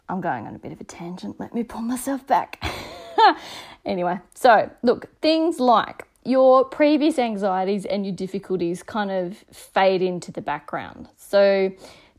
I'm 0.07 0.21
going 0.21 0.47
on 0.47 0.55
a 0.55 0.59
bit 0.59 0.71
of 0.71 0.79
a 0.79 0.85
tangent. 0.85 1.37
Let 1.37 1.53
me 1.53 1.65
pull 1.65 1.81
myself 1.81 2.25
back. 2.25 2.63
anyway, 3.86 4.19
so 4.33 4.69
look, 4.83 5.07
things 5.21 5.59
like 5.59 6.07
your 6.24 6.65
previous 6.65 7.17
anxieties 7.17 7.86
and 7.86 8.05
your 8.05 8.15
difficulties 8.15 8.83
kind 8.83 9.12
of 9.12 9.38
fade 9.51 10.01
into 10.01 10.31
the 10.31 10.41
background. 10.41 11.07
So 11.15 11.71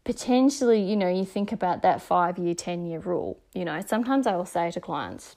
potentially, 0.05 0.81
you 0.81 0.97
know, 0.97 1.09
you 1.09 1.25
think 1.25 1.53
about 1.53 1.83
that 1.83 2.01
five 2.01 2.39
year, 2.39 2.55
10 2.55 2.87
year 2.87 3.01
rule. 3.01 3.39
You 3.55 3.65
know, 3.65 3.83
sometimes 3.87 4.27
I 4.27 4.37
will 4.37 4.47
say 4.47 4.71
to 4.71 4.81
clients, 4.81 5.37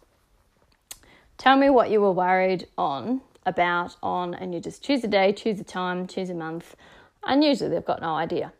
tell 1.38 1.58
me 1.58 1.70
what 1.70 1.90
you 1.90 2.00
were 2.00 2.12
worried 2.12 2.68
on 2.78 3.22
about 3.46 3.96
on 4.04 4.34
and 4.36 4.54
you 4.54 4.60
just 4.60 4.84
choose 4.84 5.04
a 5.04 5.08
day 5.08 5.34
choose 5.34 5.60
a 5.60 5.64
time 5.64 6.06
choose 6.06 6.30
a 6.30 6.34
month 6.34 6.76
and 7.24 7.44
usually 7.44 7.70
they've 7.70 7.86
got 7.86 8.02
no 8.02 8.16
idea 8.16 8.54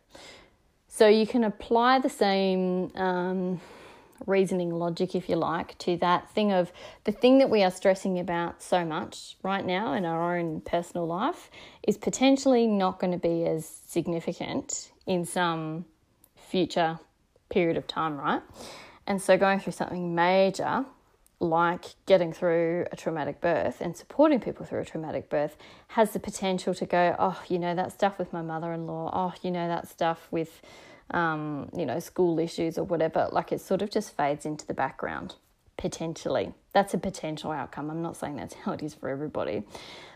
so 0.88 1.06
you 1.06 1.26
can 1.26 1.44
apply 1.44 1.98
the 1.98 2.08
same 2.08 2.90
um, 2.96 3.60
reasoning 4.26 4.70
logic, 4.70 5.14
if 5.14 5.28
you 5.28 5.36
like, 5.36 5.76
to 5.78 5.96
that 5.98 6.30
thing 6.30 6.52
of 6.52 6.72
the 7.04 7.12
thing 7.12 7.38
that 7.38 7.50
we 7.50 7.62
are 7.62 7.70
stressing 7.70 8.18
about 8.18 8.62
so 8.62 8.84
much 8.84 9.36
right 9.42 9.64
now 9.64 9.92
in 9.92 10.04
our 10.04 10.36
own 10.38 10.60
personal 10.60 11.06
life 11.06 11.50
is 11.86 11.96
potentially 11.96 12.66
not 12.66 12.98
going 12.98 13.12
to 13.12 13.18
be 13.18 13.44
as 13.46 13.66
significant 13.86 14.92
in 15.06 15.24
some 15.24 15.84
future 16.36 16.98
period 17.48 17.76
of 17.76 17.86
time, 17.86 18.16
right? 18.18 18.42
And 19.06 19.20
so 19.20 19.36
going 19.36 19.60
through 19.60 19.72
something 19.72 20.14
major 20.14 20.84
like 21.42 21.96
getting 22.06 22.32
through 22.32 22.86
a 22.92 22.96
traumatic 22.96 23.40
birth 23.40 23.80
and 23.80 23.96
supporting 23.96 24.38
people 24.38 24.64
through 24.64 24.80
a 24.80 24.84
traumatic 24.84 25.28
birth 25.28 25.56
has 25.88 26.12
the 26.12 26.20
potential 26.20 26.72
to 26.72 26.86
go, 26.86 27.16
oh, 27.18 27.42
you 27.48 27.58
know, 27.58 27.74
that 27.74 27.92
stuff 27.92 28.18
with 28.18 28.32
my 28.32 28.42
mother 28.42 28.72
in 28.72 28.86
law, 28.86 29.10
oh, 29.12 29.34
you 29.42 29.50
know, 29.50 29.66
that 29.66 29.88
stuff 29.88 30.28
with, 30.30 30.62
um, 31.12 31.68
you 31.76 31.86
know, 31.86 31.98
school 31.98 32.38
issues 32.38 32.78
or 32.78 32.84
whatever. 32.84 33.28
Like 33.30 33.52
it 33.52 33.60
sort 33.60 33.82
of 33.82 33.90
just 33.90 34.16
fades 34.16 34.46
into 34.46 34.66
the 34.66 34.74
background, 34.74 35.36
potentially. 35.76 36.52
That's 36.72 36.94
a 36.94 36.98
potential 36.98 37.50
outcome. 37.50 37.90
I'm 37.90 38.02
not 38.02 38.16
saying 38.16 38.36
that's 38.36 38.54
how 38.64 38.72
it 38.72 38.82
is 38.82 38.94
for 38.94 39.08
everybody. 39.08 39.62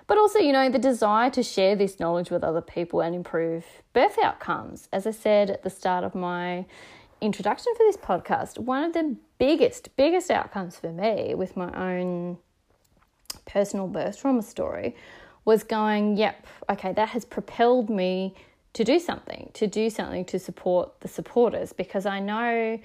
But 0.06 0.18
also, 0.18 0.38
you 0.38 0.52
know, 0.52 0.70
the 0.70 0.78
desire 0.78 1.30
to 1.30 1.42
share 1.42 1.74
this 1.74 1.98
knowledge 1.98 2.30
with 2.30 2.44
other 2.44 2.60
people 2.60 3.00
and 3.00 3.14
improve 3.14 3.64
birth 3.92 4.16
outcomes. 4.22 4.88
As 4.92 5.06
I 5.06 5.10
said 5.10 5.50
at 5.50 5.62
the 5.64 5.70
start 5.70 6.04
of 6.04 6.14
my 6.14 6.64
introduction 7.20 7.72
for 7.76 7.82
this 7.84 7.96
podcast, 7.96 8.58
one 8.58 8.84
of 8.84 8.92
the 8.92 9.16
biggest, 9.38 9.96
biggest 9.96 10.30
outcomes 10.30 10.78
for 10.78 10.92
me 10.92 11.34
with 11.34 11.56
my 11.56 11.72
own 11.74 12.38
personal 13.46 13.88
birth 13.88 14.20
trauma 14.20 14.42
story 14.42 14.94
was 15.44 15.62
going, 15.62 16.16
yep, 16.16 16.46
okay, 16.68 16.92
that 16.92 17.10
has 17.10 17.24
propelled 17.24 17.88
me 17.88 18.34
to 18.76 18.84
do 18.84 18.98
something, 18.98 19.50
to 19.54 19.66
do 19.66 19.88
something 19.88 20.26
to 20.26 20.38
support 20.38 21.00
the 21.00 21.08
supporters 21.08 21.72
because 21.72 22.04
I 22.04 22.20
know 22.20 22.78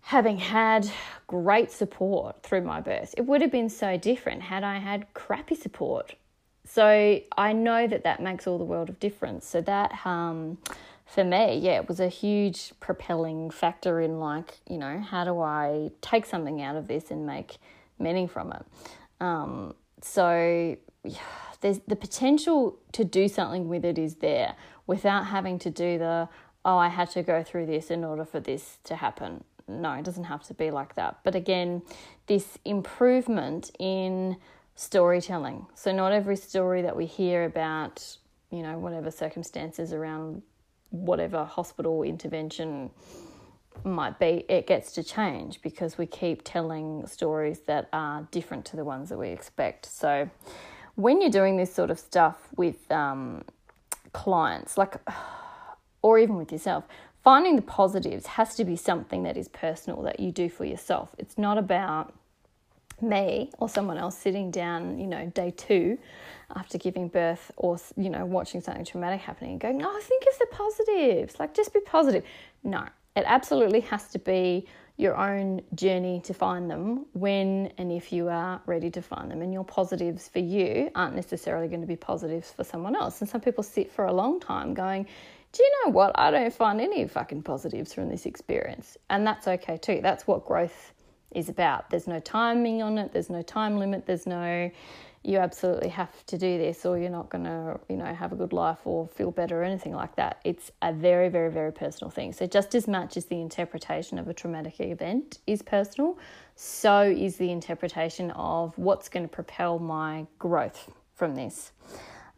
having 0.00 0.38
had 0.38 0.90
great 1.26 1.70
support 1.70 2.42
through 2.42 2.62
my 2.62 2.80
birth, 2.80 3.14
it 3.18 3.26
would 3.26 3.42
have 3.42 3.52
been 3.52 3.68
so 3.68 3.98
different 3.98 4.40
had 4.40 4.64
I 4.64 4.78
had 4.78 5.12
crappy 5.12 5.56
support. 5.56 6.14
So 6.64 7.20
I 7.36 7.52
know 7.52 7.86
that 7.86 8.04
that 8.04 8.22
makes 8.22 8.46
all 8.46 8.56
the 8.56 8.64
world 8.64 8.88
of 8.88 8.98
difference. 8.98 9.46
So 9.46 9.60
that 9.60 10.06
um, 10.06 10.56
for 11.04 11.22
me, 11.22 11.58
yeah, 11.58 11.72
it 11.72 11.86
was 11.86 12.00
a 12.00 12.08
huge 12.08 12.72
propelling 12.80 13.50
factor 13.50 14.00
in 14.00 14.18
like, 14.18 14.56
you 14.70 14.78
know, 14.78 15.00
how 15.00 15.26
do 15.26 15.38
I 15.38 15.90
take 16.00 16.24
something 16.24 16.62
out 16.62 16.76
of 16.76 16.88
this 16.88 17.10
and 17.10 17.26
make 17.26 17.58
meaning 17.98 18.26
from 18.26 18.52
it? 18.54 18.64
Um, 19.20 19.74
so 20.00 20.78
there's 21.60 21.80
the 21.86 21.96
potential 21.96 22.78
to 22.92 23.04
do 23.04 23.28
something 23.28 23.68
with 23.68 23.84
it 23.84 23.98
is 23.98 24.16
there 24.16 24.54
without 24.86 25.26
having 25.26 25.58
to 25.60 25.70
do 25.70 25.98
the, 25.98 26.28
oh, 26.64 26.78
I 26.78 26.88
had 26.88 27.10
to 27.10 27.22
go 27.22 27.42
through 27.42 27.66
this 27.66 27.90
in 27.90 28.04
order 28.04 28.24
for 28.24 28.40
this 28.40 28.78
to 28.84 28.96
happen. 28.96 29.44
No, 29.68 29.92
it 29.92 30.04
doesn't 30.04 30.24
have 30.24 30.42
to 30.44 30.54
be 30.54 30.70
like 30.70 30.94
that. 30.94 31.18
But 31.24 31.34
again, 31.34 31.82
this 32.26 32.58
improvement 32.64 33.70
in 33.78 34.36
storytelling. 34.74 35.66
So, 35.74 35.92
not 35.92 36.12
every 36.12 36.36
story 36.36 36.82
that 36.82 36.96
we 36.96 37.04
hear 37.04 37.44
about, 37.44 38.16
you 38.50 38.62
know, 38.62 38.78
whatever 38.78 39.10
circumstances 39.10 39.92
around 39.92 40.42
whatever 40.90 41.44
hospital 41.44 42.02
intervention 42.02 42.90
might 43.84 44.18
be, 44.18 44.44
it 44.48 44.66
gets 44.66 44.92
to 44.92 45.02
change 45.02 45.60
because 45.62 45.98
we 45.98 46.06
keep 46.06 46.42
telling 46.44 47.06
stories 47.06 47.60
that 47.66 47.88
are 47.92 48.26
different 48.30 48.64
to 48.66 48.76
the 48.76 48.84
ones 48.84 49.08
that 49.10 49.18
we 49.18 49.28
expect. 49.28 49.84
So, 49.86 50.30
when 50.98 51.20
you're 51.20 51.30
doing 51.30 51.56
this 51.56 51.72
sort 51.72 51.92
of 51.92 51.98
stuff 51.98 52.48
with 52.56 52.90
um, 52.90 53.44
clients, 54.12 54.76
like, 54.76 54.96
or 56.02 56.18
even 56.18 56.36
with 56.36 56.50
yourself, 56.50 56.82
finding 57.22 57.54
the 57.54 57.62
positives 57.62 58.26
has 58.26 58.56
to 58.56 58.64
be 58.64 58.74
something 58.74 59.22
that 59.22 59.36
is 59.36 59.46
personal 59.46 60.02
that 60.02 60.18
you 60.18 60.32
do 60.32 60.48
for 60.48 60.64
yourself. 60.64 61.14
It's 61.16 61.38
not 61.38 61.56
about 61.56 62.12
me 63.00 63.48
or 63.58 63.68
someone 63.68 63.96
else 63.96 64.18
sitting 64.18 64.50
down, 64.50 64.98
you 64.98 65.06
know, 65.06 65.26
day 65.26 65.52
two 65.56 65.98
after 66.56 66.78
giving 66.78 67.06
birth 67.06 67.52
or, 67.56 67.78
you 67.96 68.10
know, 68.10 68.26
watching 68.26 68.60
something 68.60 68.84
traumatic 68.84 69.20
happening 69.20 69.52
and 69.52 69.60
going, 69.60 69.84
oh, 69.84 69.96
I 69.96 70.00
think 70.02 70.24
of 70.32 70.38
the 70.40 70.46
positives. 70.50 71.38
Like, 71.38 71.54
just 71.54 71.72
be 71.72 71.78
positive. 71.78 72.24
No, 72.64 72.84
it 73.14 73.22
absolutely 73.24 73.80
has 73.82 74.08
to 74.08 74.18
be 74.18 74.66
your 74.98 75.16
own 75.16 75.62
journey 75.76 76.20
to 76.24 76.34
find 76.34 76.68
them 76.68 77.06
when 77.12 77.72
and 77.78 77.90
if 77.92 78.12
you 78.12 78.28
are 78.28 78.60
ready 78.66 78.90
to 78.90 79.00
find 79.00 79.30
them. 79.30 79.42
And 79.42 79.52
your 79.52 79.64
positives 79.64 80.28
for 80.28 80.40
you 80.40 80.90
aren't 80.96 81.14
necessarily 81.14 81.68
going 81.68 81.80
to 81.80 81.86
be 81.86 81.96
positives 81.96 82.50
for 82.50 82.64
someone 82.64 82.96
else. 82.96 83.20
And 83.20 83.30
some 83.30 83.40
people 83.40 83.62
sit 83.62 83.92
for 83.92 84.06
a 84.06 84.12
long 84.12 84.40
time 84.40 84.74
going, 84.74 85.06
do 85.52 85.62
you 85.62 85.72
know 85.84 85.92
what? 85.92 86.18
I 86.18 86.32
don't 86.32 86.52
find 86.52 86.80
any 86.80 87.06
fucking 87.06 87.44
positives 87.44 87.94
from 87.94 88.08
this 88.08 88.26
experience. 88.26 88.98
And 89.08 89.24
that's 89.24 89.46
okay 89.46 89.76
too. 89.76 90.00
That's 90.02 90.26
what 90.26 90.44
growth 90.44 90.92
is 91.30 91.48
about. 91.48 91.90
There's 91.90 92.08
no 92.08 92.18
timing 92.18 92.82
on 92.82 92.98
it, 92.98 93.12
there's 93.12 93.30
no 93.30 93.42
time 93.42 93.78
limit, 93.78 94.04
there's 94.06 94.26
no 94.26 94.70
you 95.28 95.38
absolutely 95.38 95.90
have 95.90 96.24
to 96.26 96.38
do 96.38 96.58
this 96.58 96.86
or 96.86 96.98
you're 96.98 97.10
not 97.10 97.28
going 97.28 97.44
to, 97.44 97.78
you 97.88 97.96
know, 97.96 98.12
have 98.14 98.32
a 98.32 98.36
good 98.36 98.52
life 98.52 98.78
or 98.84 99.06
feel 99.08 99.30
better 99.30 99.60
or 99.60 99.64
anything 99.64 99.94
like 99.94 100.16
that. 100.16 100.40
It's 100.44 100.70
a 100.80 100.92
very 100.92 101.28
very 101.28 101.50
very 101.50 101.72
personal 101.72 102.10
thing. 102.10 102.32
So 102.32 102.46
just 102.46 102.74
as 102.74 102.88
much 102.88 103.16
as 103.16 103.26
the 103.26 103.40
interpretation 103.40 104.18
of 104.18 104.28
a 104.28 104.34
traumatic 104.34 104.80
event 104.80 105.38
is 105.46 105.60
personal, 105.62 106.18
so 106.56 107.02
is 107.02 107.36
the 107.36 107.50
interpretation 107.50 108.30
of 108.32 108.76
what's 108.78 109.08
going 109.08 109.28
to 109.28 109.34
propel 109.34 109.78
my 109.78 110.26
growth 110.38 110.90
from 111.14 111.34
this. 111.34 111.72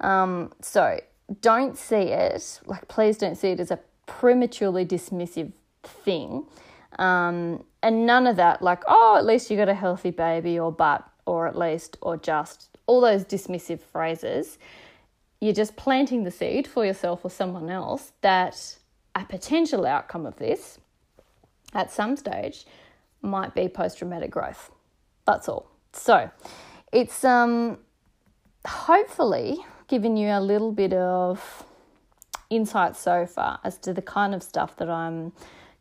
Um, 0.00 0.53
so 0.61 0.98
don't 1.40 1.79
see 1.79 2.09
it 2.26 2.61
like 2.66 2.88
please 2.88 3.16
don't 3.16 3.37
see 3.37 3.50
it 3.50 3.61
as 3.61 3.70
a 3.70 3.79
prematurely 4.07 4.85
dismissive 4.85 5.53
thing 5.85 6.44
um, 6.98 7.64
and 7.83 8.07
none 8.07 8.26
of 8.26 8.37
that, 8.37 8.62
like, 8.62 8.83
oh, 8.87 9.16
at 9.16 9.24
least 9.24 9.50
you 9.50 9.57
got 9.57 9.68
a 9.68 9.74
healthy 9.74 10.11
baby, 10.11 10.59
or 10.59 10.72
but, 10.72 11.09
or 11.26 11.46
at 11.46 11.57
least, 11.57 11.96
or 12.03 12.16
just, 12.16 12.68
all 12.90 13.00
those 13.00 13.24
dismissive 13.24 13.79
phrases. 13.79 14.59
You're 15.40 15.55
just 15.55 15.76
planting 15.76 16.24
the 16.24 16.31
seed 16.33 16.66
for 16.66 16.85
yourself 16.85 17.24
or 17.24 17.31
someone 17.31 17.70
else 17.70 18.11
that 18.20 18.79
a 19.14 19.24
potential 19.24 19.87
outcome 19.87 20.26
of 20.26 20.37
this 20.38 20.81
at 21.72 21.92
some 21.92 22.16
stage 22.16 22.66
might 23.22 23.55
be 23.55 23.68
post 23.68 23.98
traumatic 23.98 24.33
growth. 24.33 24.72
That's 25.24 25.48
all. 25.48 25.70
So 25.92 26.31
it's 26.92 27.24
um, 27.24 27.79
hopefully 28.66 29.64
given 29.87 30.16
you 30.16 30.31
a 30.31 30.40
little 30.40 30.72
bit 30.72 30.92
of 30.92 31.64
insight 32.50 32.96
so 32.96 33.24
far 33.24 33.61
as 33.62 33.79
to 33.79 33.94
the 33.94 34.03
kind 34.03 34.35
of 34.35 34.42
stuff 34.42 34.76
that 34.79 34.90
I'm 34.90 35.33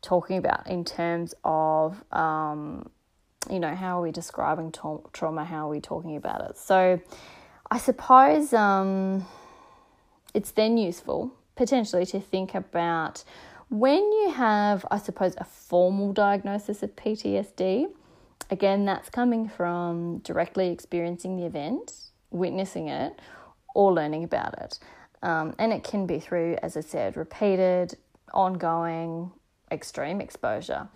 talking 0.04 0.38
about 0.38 0.68
in 0.68 0.86
terms 0.86 1.34
of, 1.44 2.04
um, 2.14 2.92
you 3.50 3.60
know, 3.60 3.76
how 3.76 4.00
are 4.00 4.02
we 4.04 4.12
describing 4.12 4.72
tra- 4.72 5.00
trauma? 5.14 5.46
How 5.46 5.68
are 5.68 5.72
we 5.72 5.82
talking 5.82 6.16
about 6.16 6.50
it? 6.50 6.58
So, 6.58 7.00
I 7.72 7.78
suppose 7.78 8.54
um, 8.54 9.26
it's 10.34 10.52
then 10.52 10.78
useful 10.78 11.34
potentially 11.56 12.06
to 12.08 12.20
think 12.20 12.56
about 12.56 13.24
when 13.70 14.00
you 14.00 14.32
have, 14.36 14.86
I 14.90 14.98
suppose, 14.98 15.36
a 15.38 15.44
formal 15.44 16.14
diagnosis 16.14 16.82
of 16.82 16.96
PTSD. 16.96 17.88
Again, 18.50 18.86
that's 18.86 19.10
coming 19.10 19.48
from 19.48 20.20
directly 20.20 20.70
experiencing 20.72 21.38
the 21.38 21.46
event, 21.46 21.94
witnessing 22.32 22.88
it, 22.88 23.20
or 23.76 23.94
learning 23.94 24.24
about 24.24 24.60
it. 24.60 24.80
Um, 25.22 25.54
and 25.60 25.72
it 25.72 25.84
can 25.84 26.08
be 26.08 26.20
through, 26.20 26.58
as 26.64 26.76
I 26.76 26.82
said, 26.82 27.16
repeated, 27.16 27.96
ongoing, 28.34 29.32
extreme 29.72 30.22
exposure. 30.22 30.88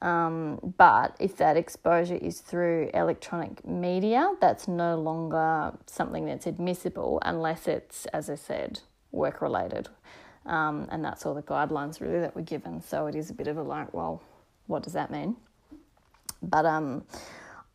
Um, 0.00 0.74
but 0.76 1.16
if 1.18 1.36
that 1.38 1.56
exposure 1.56 2.14
is 2.14 2.40
through 2.40 2.90
electronic 2.94 3.66
media, 3.66 4.32
that's 4.40 4.68
no 4.68 4.96
longer 4.96 5.72
something 5.86 6.24
that's 6.26 6.46
admissible 6.46 7.18
unless 7.24 7.66
it's, 7.66 8.06
as 8.06 8.30
I 8.30 8.36
said, 8.36 8.80
work 9.10 9.40
related. 9.42 9.88
Um, 10.46 10.88
and 10.90 11.04
that's 11.04 11.26
all 11.26 11.34
the 11.34 11.42
guidelines 11.42 12.00
really 12.00 12.20
that 12.20 12.36
we're 12.36 12.42
given. 12.42 12.80
So 12.80 13.06
it 13.06 13.14
is 13.14 13.30
a 13.30 13.34
bit 13.34 13.48
of 13.48 13.56
a 13.56 13.62
like, 13.62 13.92
well, 13.92 14.22
what 14.66 14.82
does 14.82 14.92
that 14.92 15.10
mean? 15.10 15.36
But 16.42 16.64
um, 16.64 17.04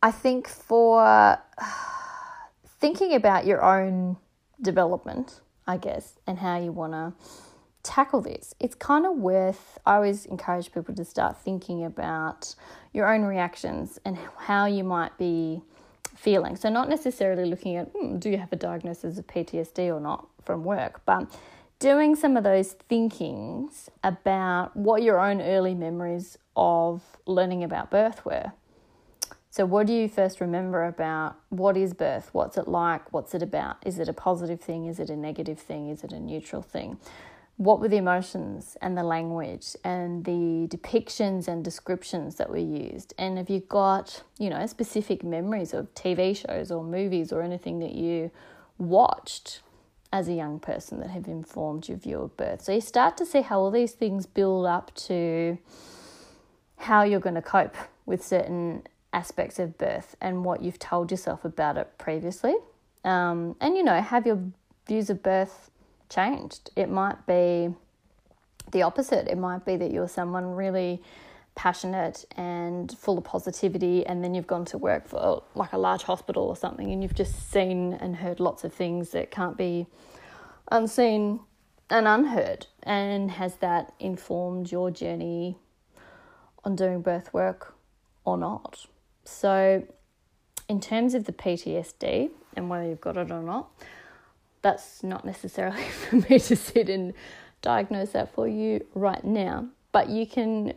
I 0.01 0.11
think 0.11 0.47
for 0.47 1.37
thinking 2.79 3.13
about 3.13 3.45
your 3.45 3.61
own 3.61 4.17
development, 4.61 5.41
I 5.67 5.77
guess, 5.77 6.19
and 6.25 6.39
how 6.39 6.57
you 6.57 6.71
want 6.71 6.93
to 6.93 7.13
tackle 7.83 8.21
this, 8.21 8.55
it's 8.59 8.75
kind 8.75 9.05
of 9.05 9.17
worth, 9.17 9.77
I 9.85 9.95
always 9.95 10.25
encourage 10.25 10.71
people 10.71 10.95
to 10.95 11.05
start 11.05 11.37
thinking 11.37 11.83
about 11.85 12.55
your 12.93 13.13
own 13.13 13.23
reactions 13.23 13.99
and 14.05 14.17
how 14.37 14.65
you 14.65 14.83
might 14.83 15.17
be 15.17 15.61
feeling. 16.15 16.55
So, 16.55 16.69
not 16.69 16.89
necessarily 16.89 17.45
looking 17.45 17.75
at, 17.75 17.89
hmm, 17.95 18.17
do 18.17 18.29
you 18.29 18.37
have 18.37 18.51
a 18.51 18.55
diagnosis 18.55 19.17
of 19.17 19.27
PTSD 19.27 19.93
or 19.93 19.99
not 19.99 20.27
from 20.43 20.63
work, 20.63 21.01
but 21.05 21.29
doing 21.79 22.15
some 22.15 22.37
of 22.37 22.45
those 22.45 22.73
thinkings 22.87 23.89
about 24.03 24.75
what 24.75 25.03
your 25.03 25.19
own 25.19 25.41
early 25.41 25.73
memories 25.73 26.37
of 26.55 27.01
learning 27.25 27.63
about 27.63 27.91
birth 27.91 28.23
were. 28.25 28.53
So, 29.49 29.65
what 29.65 29.85
do 29.85 29.93
you 29.93 30.07
first 30.07 30.39
remember 30.41 30.85
about 30.85 31.35
what 31.49 31.77
is 31.77 31.93
birth? 31.93 32.29
What's 32.31 32.57
it 32.57 32.67
like? 32.67 33.11
What's 33.13 33.35
it 33.35 33.43
about? 33.43 33.77
Is 33.85 33.99
it 33.99 34.07
a 34.07 34.13
positive 34.13 34.61
thing? 34.61 34.85
Is 34.85 34.99
it 34.99 35.09
a 35.09 35.15
negative 35.15 35.59
thing? 35.59 35.89
Is 35.89 36.03
it 36.03 36.11
a 36.11 36.19
neutral 36.19 36.61
thing? 36.61 36.97
What 37.57 37.79
were 37.79 37.87
the 37.87 37.97
emotions 37.97 38.75
and 38.81 38.97
the 38.97 39.03
language 39.03 39.75
and 39.83 40.25
the 40.25 40.67
depictions 40.75 41.47
and 41.47 41.63
descriptions 41.63 42.35
that 42.35 42.49
were 42.49 42.57
used 42.57 43.13
and 43.17 43.37
have 43.37 43.49
you 43.49 43.59
got 43.61 44.23
you 44.39 44.49
know 44.49 44.65
specific 44.65 45.23
memories 45.23 45.73
of 45.73 45.93
tv 45.93 46.35
shows 46.35 46.71
or 46.71 46.83
movies 46.83 47.31
or 47.31 47.41
anything 47.41 47.79
that 47.79 47.93
you 47.93 48.31
watched 48.77 49.61
as 50.11 50.27
a 50.27 50.33
young 50.33 50.59
person 50.59 50.99
that 50.99 51.09
have 51.09 51.27
informed 51.27 51.87
your 51.87 51.97
view 51.97 52.19
of 52.19 52.35
birth 52.37 52.61
so 52.61 52.71
you 52.71 52.81
start 52.81 53.15
to 53.15 53.25
see 53.25 53.41
how 53.41 53.59
all 53.59 53.71
these 53.71 53.93
things 53.93 54.25
build 54.25 54.65
up 54.65 54.93
to 54.95 55.57
how 56.77 57.03
you're 57.03 57.19
going 57.19 57.35
to 57.35 57.41
cope 57.41 57.75
with 58.05 58.23
certain 58.23 58.83
aspects 59.13 59.59
of 59.59 59.77
birth 59.77 60.15
and 60.19 60.43
what 60.43 60.61
you've 60.61 60.79
told 60.79 61.11
yourself 61.11 61.45
about 61.45 61.77
it 61.77 61.97
previously. 61.97 62.55
Um, 63.05 63.55
and, 63.61 63.77
you 63.77 63.83
know, 63.83 64.01
have 64.01 64.25
your 64.25 64.39
views 64.87 65.09
of 65.09 65.23
birth 65.23 65.69
changed. 66.13 66.69
It 66.75 66.89
might 66.89 67.25
be 67.25 67.73
the 68.71 68.83
opposite. 68.83 69.27
It 69.27 69.37
might 69.37 69.65
be 69.65 69.75
that 69.77 69.91
you're 69.91 70.07
someone 70.07 70.55
really 70.55 71.01
passionate 71.55 72.25
and 72.35 72.95
full 72.97 73.17
of 73.17 73.23
positivity, 73.23 74.05
and 74.05 74.23
then 74.23 74.33
you've 74.33 74.47
gone 74.47 74.65
to 74.65 74.77
work 74.77 75.07
for 75.07 75.43
like 75.55 75.73
a 75.73 75.77
large 75.77 76.03
hospital 76.03 76.43
or 76.43 76.55
something, 76.55 76.91
and 76.91 77.03
you've 77.03 77.15
just 77.15 77.51
seen 77.51 77.93
and 77.93 78.15
heard 78.15 78.39
lots 78.39 78.63
of 78.63 78.73
things 78.73 79.11
that 79.11 79.31
can't 79.31 79.57
be 79.57 79.85
unseen 80.71 81.39
and 81.89 82.07
unheard. 82.07 82.67
And 82.81 83.31
has 83.31 83.55
that 83.57 83.93
informed 83.99 84.71
your 84.71 84.89
journey 84.91 85.57
on 86.63 86.75
doing 86.75 87.01
birth 87.01 87.33
work 87.33 87.75
or 88.25 88.37
not? 88.37 88.85
So, 89.25 89.85
in 90.67 90.79
terms 90.79 91.13
of 91.13 91.25
the 91.25 91.33
PTSD 91.33 92.31
and 92.55 92.69
whether 92.69 92.85
you've 92.85 93.01
got 93.01 93.17
it 93.17 93.31
or 93.31 93.43
not, 93.43 93.69
that's 94.63 95.03
not 95.03 95.25
necessarily 95.25 95.83
for 96.09 96.15
me 96.15 96.39
to 96.39 96.55
sit 96.55 96.89
and 96.89 97.13
diagnose 97.61 98.13
that 98.13 98.33
for 98.33 98.47
you 98.47 98.83
right 98.95 99.23
now. 99.23 99.67
But 99.91 100.09
you 100.09 100.25
can 100.25 100.73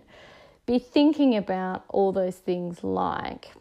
be 0.66 0.78
thinking 0.78 1.36
about 1.36 1.84
all 1.88 2.12
those 2.12 2.36
things 2.36 2.84
like 2.84 3.52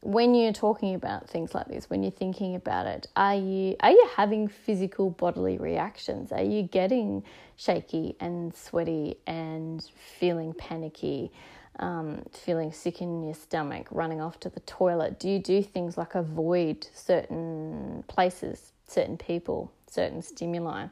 when 0.00 0.34
you're 0.34 0.52
talking 0.52 0.94
about 0.94 1.30
things 1.30 1.54
like 1.54 1.68
this, 1.68 1.88
when 1.88 2.02
you're 2.02 2.10
thinking 2.10 2.56
about 2.56 2.86
it, 2.86 3.06
are 3.16 3.36
you 3.36 3.76
are 3.80 3.90
you 3.90 4.08
having 4.16 4.48
physical 4.48 5.10
bodily 5.10 5.56
reactions? 5.56 6.32
Are 6.32 6.42
you 6.42 6.62
getting 6.62 7.22
shaky 7.56 8.16
and 8.20 8.54
sweaty 8.54 9.16
and 9.26 9.82
feeling 10.18 10.52
panicky? 10.52 11.30
um, 11.78 12.22
feeling 12.32 12.72
sick 12.72 13.00
in 13.00 13.22
your 13.24 13.34
stomach, 13.34 13.88
running 13.90 14.20
off 14.20 14.38
to 14.40 14.48
the 14.48 14.60
toilet? 14.60 15.18
Do 15.18 15.28
you 15.28 15.38
do 15.38 15.62
things 15.62 15.98
like 15.98 16.14
avoid 16.14 16.86
certain 16.94 18.04
places, 18.06 18.72
certain 18.94 19.16
people, 19.16 19.72
certain 19.90 20.22
stimuli? 20.22 20.86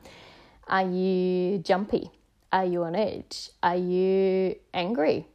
Are 0.68 0.86
you 0.86 1.58
jumpy? 1.58 2.10
Are 2.52 2.64
you 2.64 2.84
on 2.84 2.94
edge? 2.94 3.50
Are 3.62 3.76
you 3.76 4.56
angry? 4.74 5.26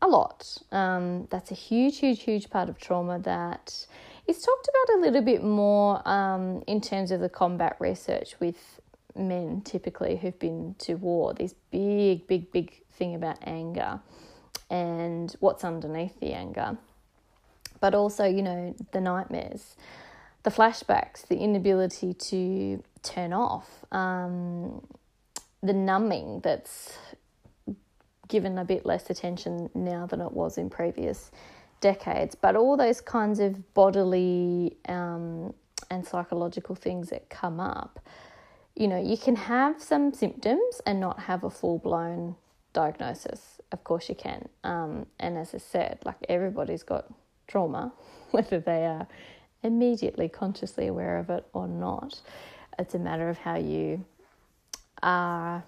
A 0.00 0.08
lot. 0.08 0.58
Um, 0.72 1.26
that's 1.30 1.50
a 1.50 1.54
huge, 1.54 1.98
huge, 1.98 2.22
huge 2.22 2.50
part 2.50 2.68
of 2.68 2.78
trauma 2.78 3.18
that 3.20 3.86
is 4.26 4.40
talked 4.40 4.68
about 4.68 4.98
a 4.98 5.00
little 5.00 5.22
bit 5.22 5.42
more 5.42 6.06
um, 6.08 6.62
in 6.66 6.80
terms 6.80 7.10
of 7.10 7.20
the 7.20 7.28
combat 7.28 7.76
research 7.78 8.34
with 8.40 8.80
men 9.14 9.60
typically 9.62 10.16
who've 10.16 10.38
been 10.38 10.74
to 10.78 10.94
war. 10.94 11.34
This 11.34 11.54
big, 11.70 12.26
big, 12.26 12.50
big 12.50 12.82
thing 12.92 13.14
about 13.14 13.38
anger 13.42 14.00
and 14.70 15.34
what's 15.40 15.64
underneath 15.64 16.18
the 16.20 16.32
anger, 16.32 16.76
but 17.80 17.94
also, 17.94 18.24
you 18.24 18.42
know, 18.42 18.74
the 18.92 19.00
nightmares, 19.00 19.76
the 20.44 20.50
flashbacks, 20.50 21.26
the 21.26 21.38
inability 21.38 22.14
to 22.14 22.82
turn 23.02 23.32
off, 23.32 23.84
um, 23.92 24.86
the 25.62 25.72
numbing 25.72 26.40
that's 26.40 26.98
given 28.28 28.58
a 28.58 28.64
bit 28.64 28.86
less 28.86 29.10
attention 29.10 29.70
now 29.74 30.06
than 30.06 30.20
it 30.20 30.32
was 30.32 30.58
in 30.58 30.70
previous 30.70 31.30
decades, 31.80 32.34
but 32.34 32.56
all 32.56 32.76
those 32.76 33.00
kinds 33.00 33.40
of 33.40 33.74
bodily 33.74 34.76
um, 34.88 35.52
and 35.90 36.06
psychological 36.06 36.74
things 36.74 37.10
that 37.10 37.28
come 37.30 37.58
up. 37.58 38.00
You 38.76 38.88
know, 38.88 39.00
you 39.00 39.16
can 39.16 39.36
have 39.36 39.80
some 39.82 40.12
symptoms 40.12 40.80
and 40.84 41.00
not 41.00 41.20
have 41.20 41.44
a 41.44 41.50
full 41.50 41.78
blown 41.78 42.36
diagnosis. 42.72 43.60
Of 43.72 43.84
course, 43.84 44.08
you 44.08 44.14
can. 44.14 44.48
Um, 44.62 45.06
and 45.20 45.38
as 45.38 45.54
I 45.54 45.58
said, 45.58 46.00
like 46.04 46.16
everybody's 46.28 46.82
got 46.82 47.06
trauma, 47.46 47.92
whether 48.30 48.60
they 48.60 48.84
are 48.86 49.06
immediately 49.64 50.28
consciously 50.28 50.86
aware 50.86 51.18
of 51.18 51.30
it 51.30 51.44
or 51.52 51.66
not. 51.66 52.20
It's 52.78 52.94
a 52.94 52.98
matter 52.98 53.28
of 53.28 53.38
how 53.38 53.56
you 53.56 54.04
are 55.02 55.64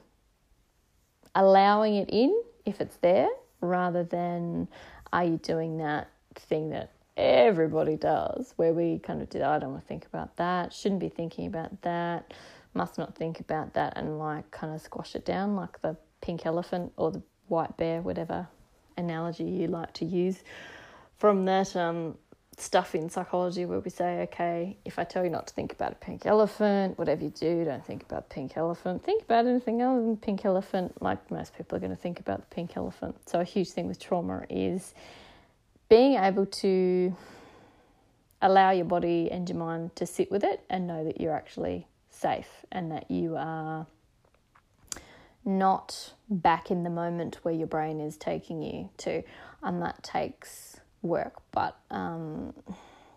allowing 1.34 1.96
it 1.96 2.10
in 2.10 2.42
if 2.64 2.80
it's 2.80 2.96
there, 2.96 3.28
rather 3.60 4.04
than 4.04 4.68
are 5.12 5.24
you 5.24 5.38
doing 5.38 5.78
that 5.78 6.10
thing 6.34 6.70
that 6.70 6.92
everybody 7.16 7.96
does, 7.96 8.52
where 8.56 8.72
we 8.72 8.98
kind 8.98 9.22
of 9.22 9.30
do, 9.30 9.42
I 9.42 9.58
don't 9.58 9.70
want 9.70 9.82
to 9.82 9.88
think 9.88 10.06
about 10.06 10.36
that, 10.36 10.72
shouldn't 10.72 11.00
be 11.00 11.08
thinking 11.08 11.46
about 11.46 11.80
that, 11.82 12.34
must 12.74 12.98
not 12.98 13.14
think 13.16 13.40
about 13.40 13.72
that, 13.74 13.94
and 13.96 14.18
like 14.18 14.50
kind 14.50 14.74
of 14.74 14.80
squash 14.80 15.14
it 15.14 15.24
down 15.24 15.56
like 15.56 15.80
the 15.80 15.96
pink 16.20 16.44
elephant 16.44 16.92
or 16.96 17.10
the 17.10 17.22
white 17.48 17.76
bear, 17.76 18.02
whatever 18.02 18.48
analogy 18.98 19.44
you 19.44 19.68
like 19.68 19.92
to 19.94 20.04
use 20.04 20.42
from 21.18 21.44
that 21.44 21.74
um, 21.76 22.16
stuff 22.58 22.94
in 22.94 23.10
psychology 23.10 23.66
where 23.66 23.80
we 23.80 23.90
say, 23.90 24.22
okay, 24.22 24.78
if 24.84 24.98
I 24.98 25.04
tell 25.04 25.22
you 25.24 25.30
not 25.30 25.46
to 25.48 25.54
think 25.54 25.72
about 25.72 25.92
a 25.92 25.96
pink 25.96 26.24
elephant, 26.24 26.98
whatever 26.98 27.24
you 27.24 27.30
do, 27.30 27.64
don't 27.64 27.84
think 27.84 28.02
about 28.02 28.30
pink 28.30 28.56
elephant. 28.56 29.04
Think 29.04 29.24
about 29.24 29.46
anything 29.46 29.82
other 29.82 30.00
than 30.00 30.16
pink 30.16 30.44
elephant. 30.44 31.00
Like 31.02 31.30
most 31.30 31.54
people 31.56 31.76
are 31.76 31.80
going 31.80 31.94
to 31.94 32.00
think 32.00 32.18
about 32.18 32.48
the 32.48 32.54
pink 32.54 32.76
elephant. 32.76 33.16
So 33.28 33.40
a 33.40 33.44
huge 33.44 33.70
thing 33.70 33.88
with 33.88 34.00
trauma 34.00 34.44
is 34.48 34.94
being 35.88 36.14
able 36.14 36.46
to 36.46 37.14
allow 38.40 38.70
your 38.70 38.84
body 38.86 39.30
and 39.30 39.48
your 39.48 39.58
mind 39.58 39.94
to 39.96 40.06
sit 40.06 40.30
with 40.30 40.42
it 40.42 40.64
and 40.70 40.86
know 40.86 41.04
that 41.04 41.20
you're 41.20 41.34
actually 41.34 41.86
safe 42.10 42.64
and 42.72 42.90
that 42.90 43.10
you 43.10 43.36
are 43.36 43.86
not 45.44 46.14
back 46.28 46.70
in 46.70 46.82
the 46.82 46.90
moment 46.90 47.38
where 47.42 47.54
your 47.54 47.66
brain 47.66 48.00
is 48.00 48.16
taking 48.16 48.62
you 48.62 48.88
to. 48.98 49.22
And 49.62 49.82
that 49.82 50.02
takes 50.02 50.75
work. 51.02 51.34
But 51.52 51.76
um, 51.90 52.54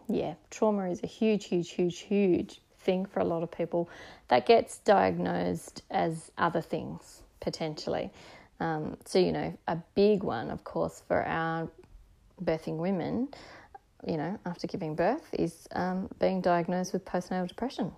yeah, 0.08 0.34
trauma 0.50 0.90
is 0.90 1.04
a 1.04 1.08
huge, 1.08 1.46
huge, 1.46 1.72
huge, 1.72 2.00
huge 2.00 2.62
thing 2.80 3.06
for 3.06 3.20
a 3.20 3.26
lot 3.26 3.44
of 3.44 3.52
people 3.52 3.90
that 4.30 4.46
gets 4.46 4.78
diagnosed 4.80 5.84
as 5.92 6.32
other 6.38 6.62
things 6.62 7.22
potentially. 7.40 8.12
Um, 8.60 8.98
so, 9.06 9.20
you 9.20 9.32
know, 9.32 9.58
a 9.68 9.78
big 9.96 10.24
one, 10.24 10.52
of 10.52 10.64
course, 10.64 11.02
for 11.08 11.24
our 11.24 11.70
birthing 12.44 12.78
women, 12.78 13.30
you 14.06 14.18
know, 14.18 14.38
after 14.46 14.68
giving 14.68 14.96
birth, 14.96 15.28
is 15.34 15.68
um, 15.72 16.10
being 16.20 16.42
diagnosed 16.42 16.94
with 16.94 17.06
postnatal 17.06 17.48
depression 17.48 17.92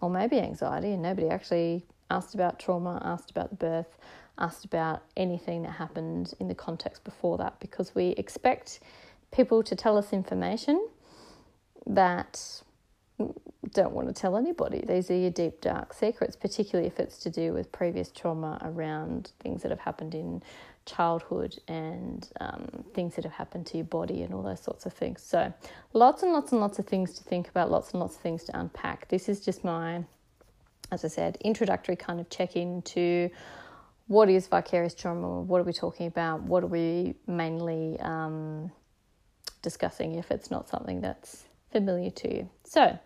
or 0.00 0.10
maybe 0.10 0.38
anxiety, 0.38 0.92
and 0.92 1.02
nobody 1.02 1.28
actually 1.28 1.84
asked 2.10 2.34
about 2.34 2.58
trauma, 2.58 3.00
asked 3.04 3.30
about 3.30 3.50
the 3.50 3.56
birth, 3.56 3.98
asked 4.38 4.64
about 4.64 5.02
anything 5.16 5.62
that 5.62 5.70
happened 5.70 6.34
in 6.40 6.48
the 6.48 6.54
context 6.54 7.04
before 7.04 7.38
that 7.38 7.58
because 7.60 7.94
we 7.94 8.08
expect 8.10 8.80
people 9.32 9.62
to 9.62 9.74
tell 9.74 9.96
us 9.96 10.12
information 10.12 10.88
that 11.86 12.62
don't 13.72 13.92
want 13.92 14.08
to 14.08 14.14
tell 14.14 14.36
anybody. 14.36 14.84
These 14.86 15.10
are 15.10 15.16
your 15.16 15.30
deep, 15.30 15.60
dark 15.60 15.92
secrets, 15.92 16.36
particularly 16.36 16.86
if 16.86 16.98
it's 16.98 17.18
to 17.18 17.30
do 17.30 17.52
with 17.52 17.70
previous 17.72 18.10
trauma 18.10 18.58
around 18.62 19.32
things 19.40 19.62
that 19.62 19.70
have 19.70 19.80
happened 19.80 20.14
in 20.14 20.42
childhood 20.84 21.56
and 21.68 22.28
um, 22.40 22.84
things 22.92 23.14
that 23.14 23.24
have 23.24 23.32
happened 23.32 23.66
to 23.66 23.76
your 23.78 23.86
body 23.86 24.22
and 24.22 24.34
all 24.34 24.42
those 24.42 24.60
sorts 24.60 24.86
of 24.86 24.92
things. 24.92 25.22
So, 25.22 25.52
lots 25.92 26.22
and 26.22 26.32
lots 26.32 26.52
and 26.52 26.60
lots 26.60 26.78
of 26.78 26.86
things 26.86 27.14
to 27.14 27.24
think 27.24 27.48
about, 27.48 27.70
lots 27.70 27.92
and 27.92 28.00
lots 28.00 28.16
of 28.16 28.20
things 28.20 28.44
to 28.44 28.58
unpack. 28.58 29.08
This 29.08 29.28
is 29.28 29.40
just 29.44 29.64
my 29.64 30.04
as 30.92 31.04
I 31.06 31.08
said, 31.08 31.38
introductory 31.40 31.96
kind 31.96 32.20
of 32.20 32.28
check 32.28 32.54
in 32.54 32.82
to 32.82 33.30
what 34.08 34.28
is 34.28 34.46
vicarious 34.46 34.94
trauma, 34.94 35.40
what 35.40 35.60
are 35.60 35.64
we 35.64 35.72
talking 35.72 36.06
about, 36.06 36.42
what 36.42 36.62
are 36.62 36.68
we 36.68 37.14
mainly 37.26 37.98
um, 38.00 38.70
discussing 39.62 40.16
if 40.16 40.30
it's 40.30 40.50
not 40.50 40.68
something 40.68 41.00
that's 41.00 41.44
familiar 41.70 42.10
to 42.10 42.34
you. 42.34 42.48
So, 42.64 42.98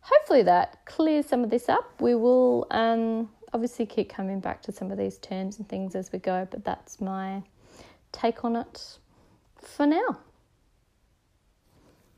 hopefully, 0.00 0.42
that 0.42 0.84
clears 0.86 1.26
some 1.26 1.44
of 1.44 1.50
this 1.50 1.68
up. 1.68 2.00
We 2.00 2.14
will 2.14 2.66
um, 2.70 3.30
obviously 3.52 3.86
keep 3.86 4.08
coming 4.08 4.40
back 4.40 4.62
to 4.62 4.72
some 4.72 4.90
of 4.90 4.98
these 4.98 5.18
terms 5.18 5.58
and 5.58 5.68
things 5.68 5.94
as 5.94 6.12
we 6.12 6.18
go, 6.18 6.48
but 6.50 6.64
that's 6.64 7.00
my 7.00 7.42
take 8.12 8.44
on 8.44 8.56
it 8.56 8.98
for 9.56 9.86
now. 9.86 10.18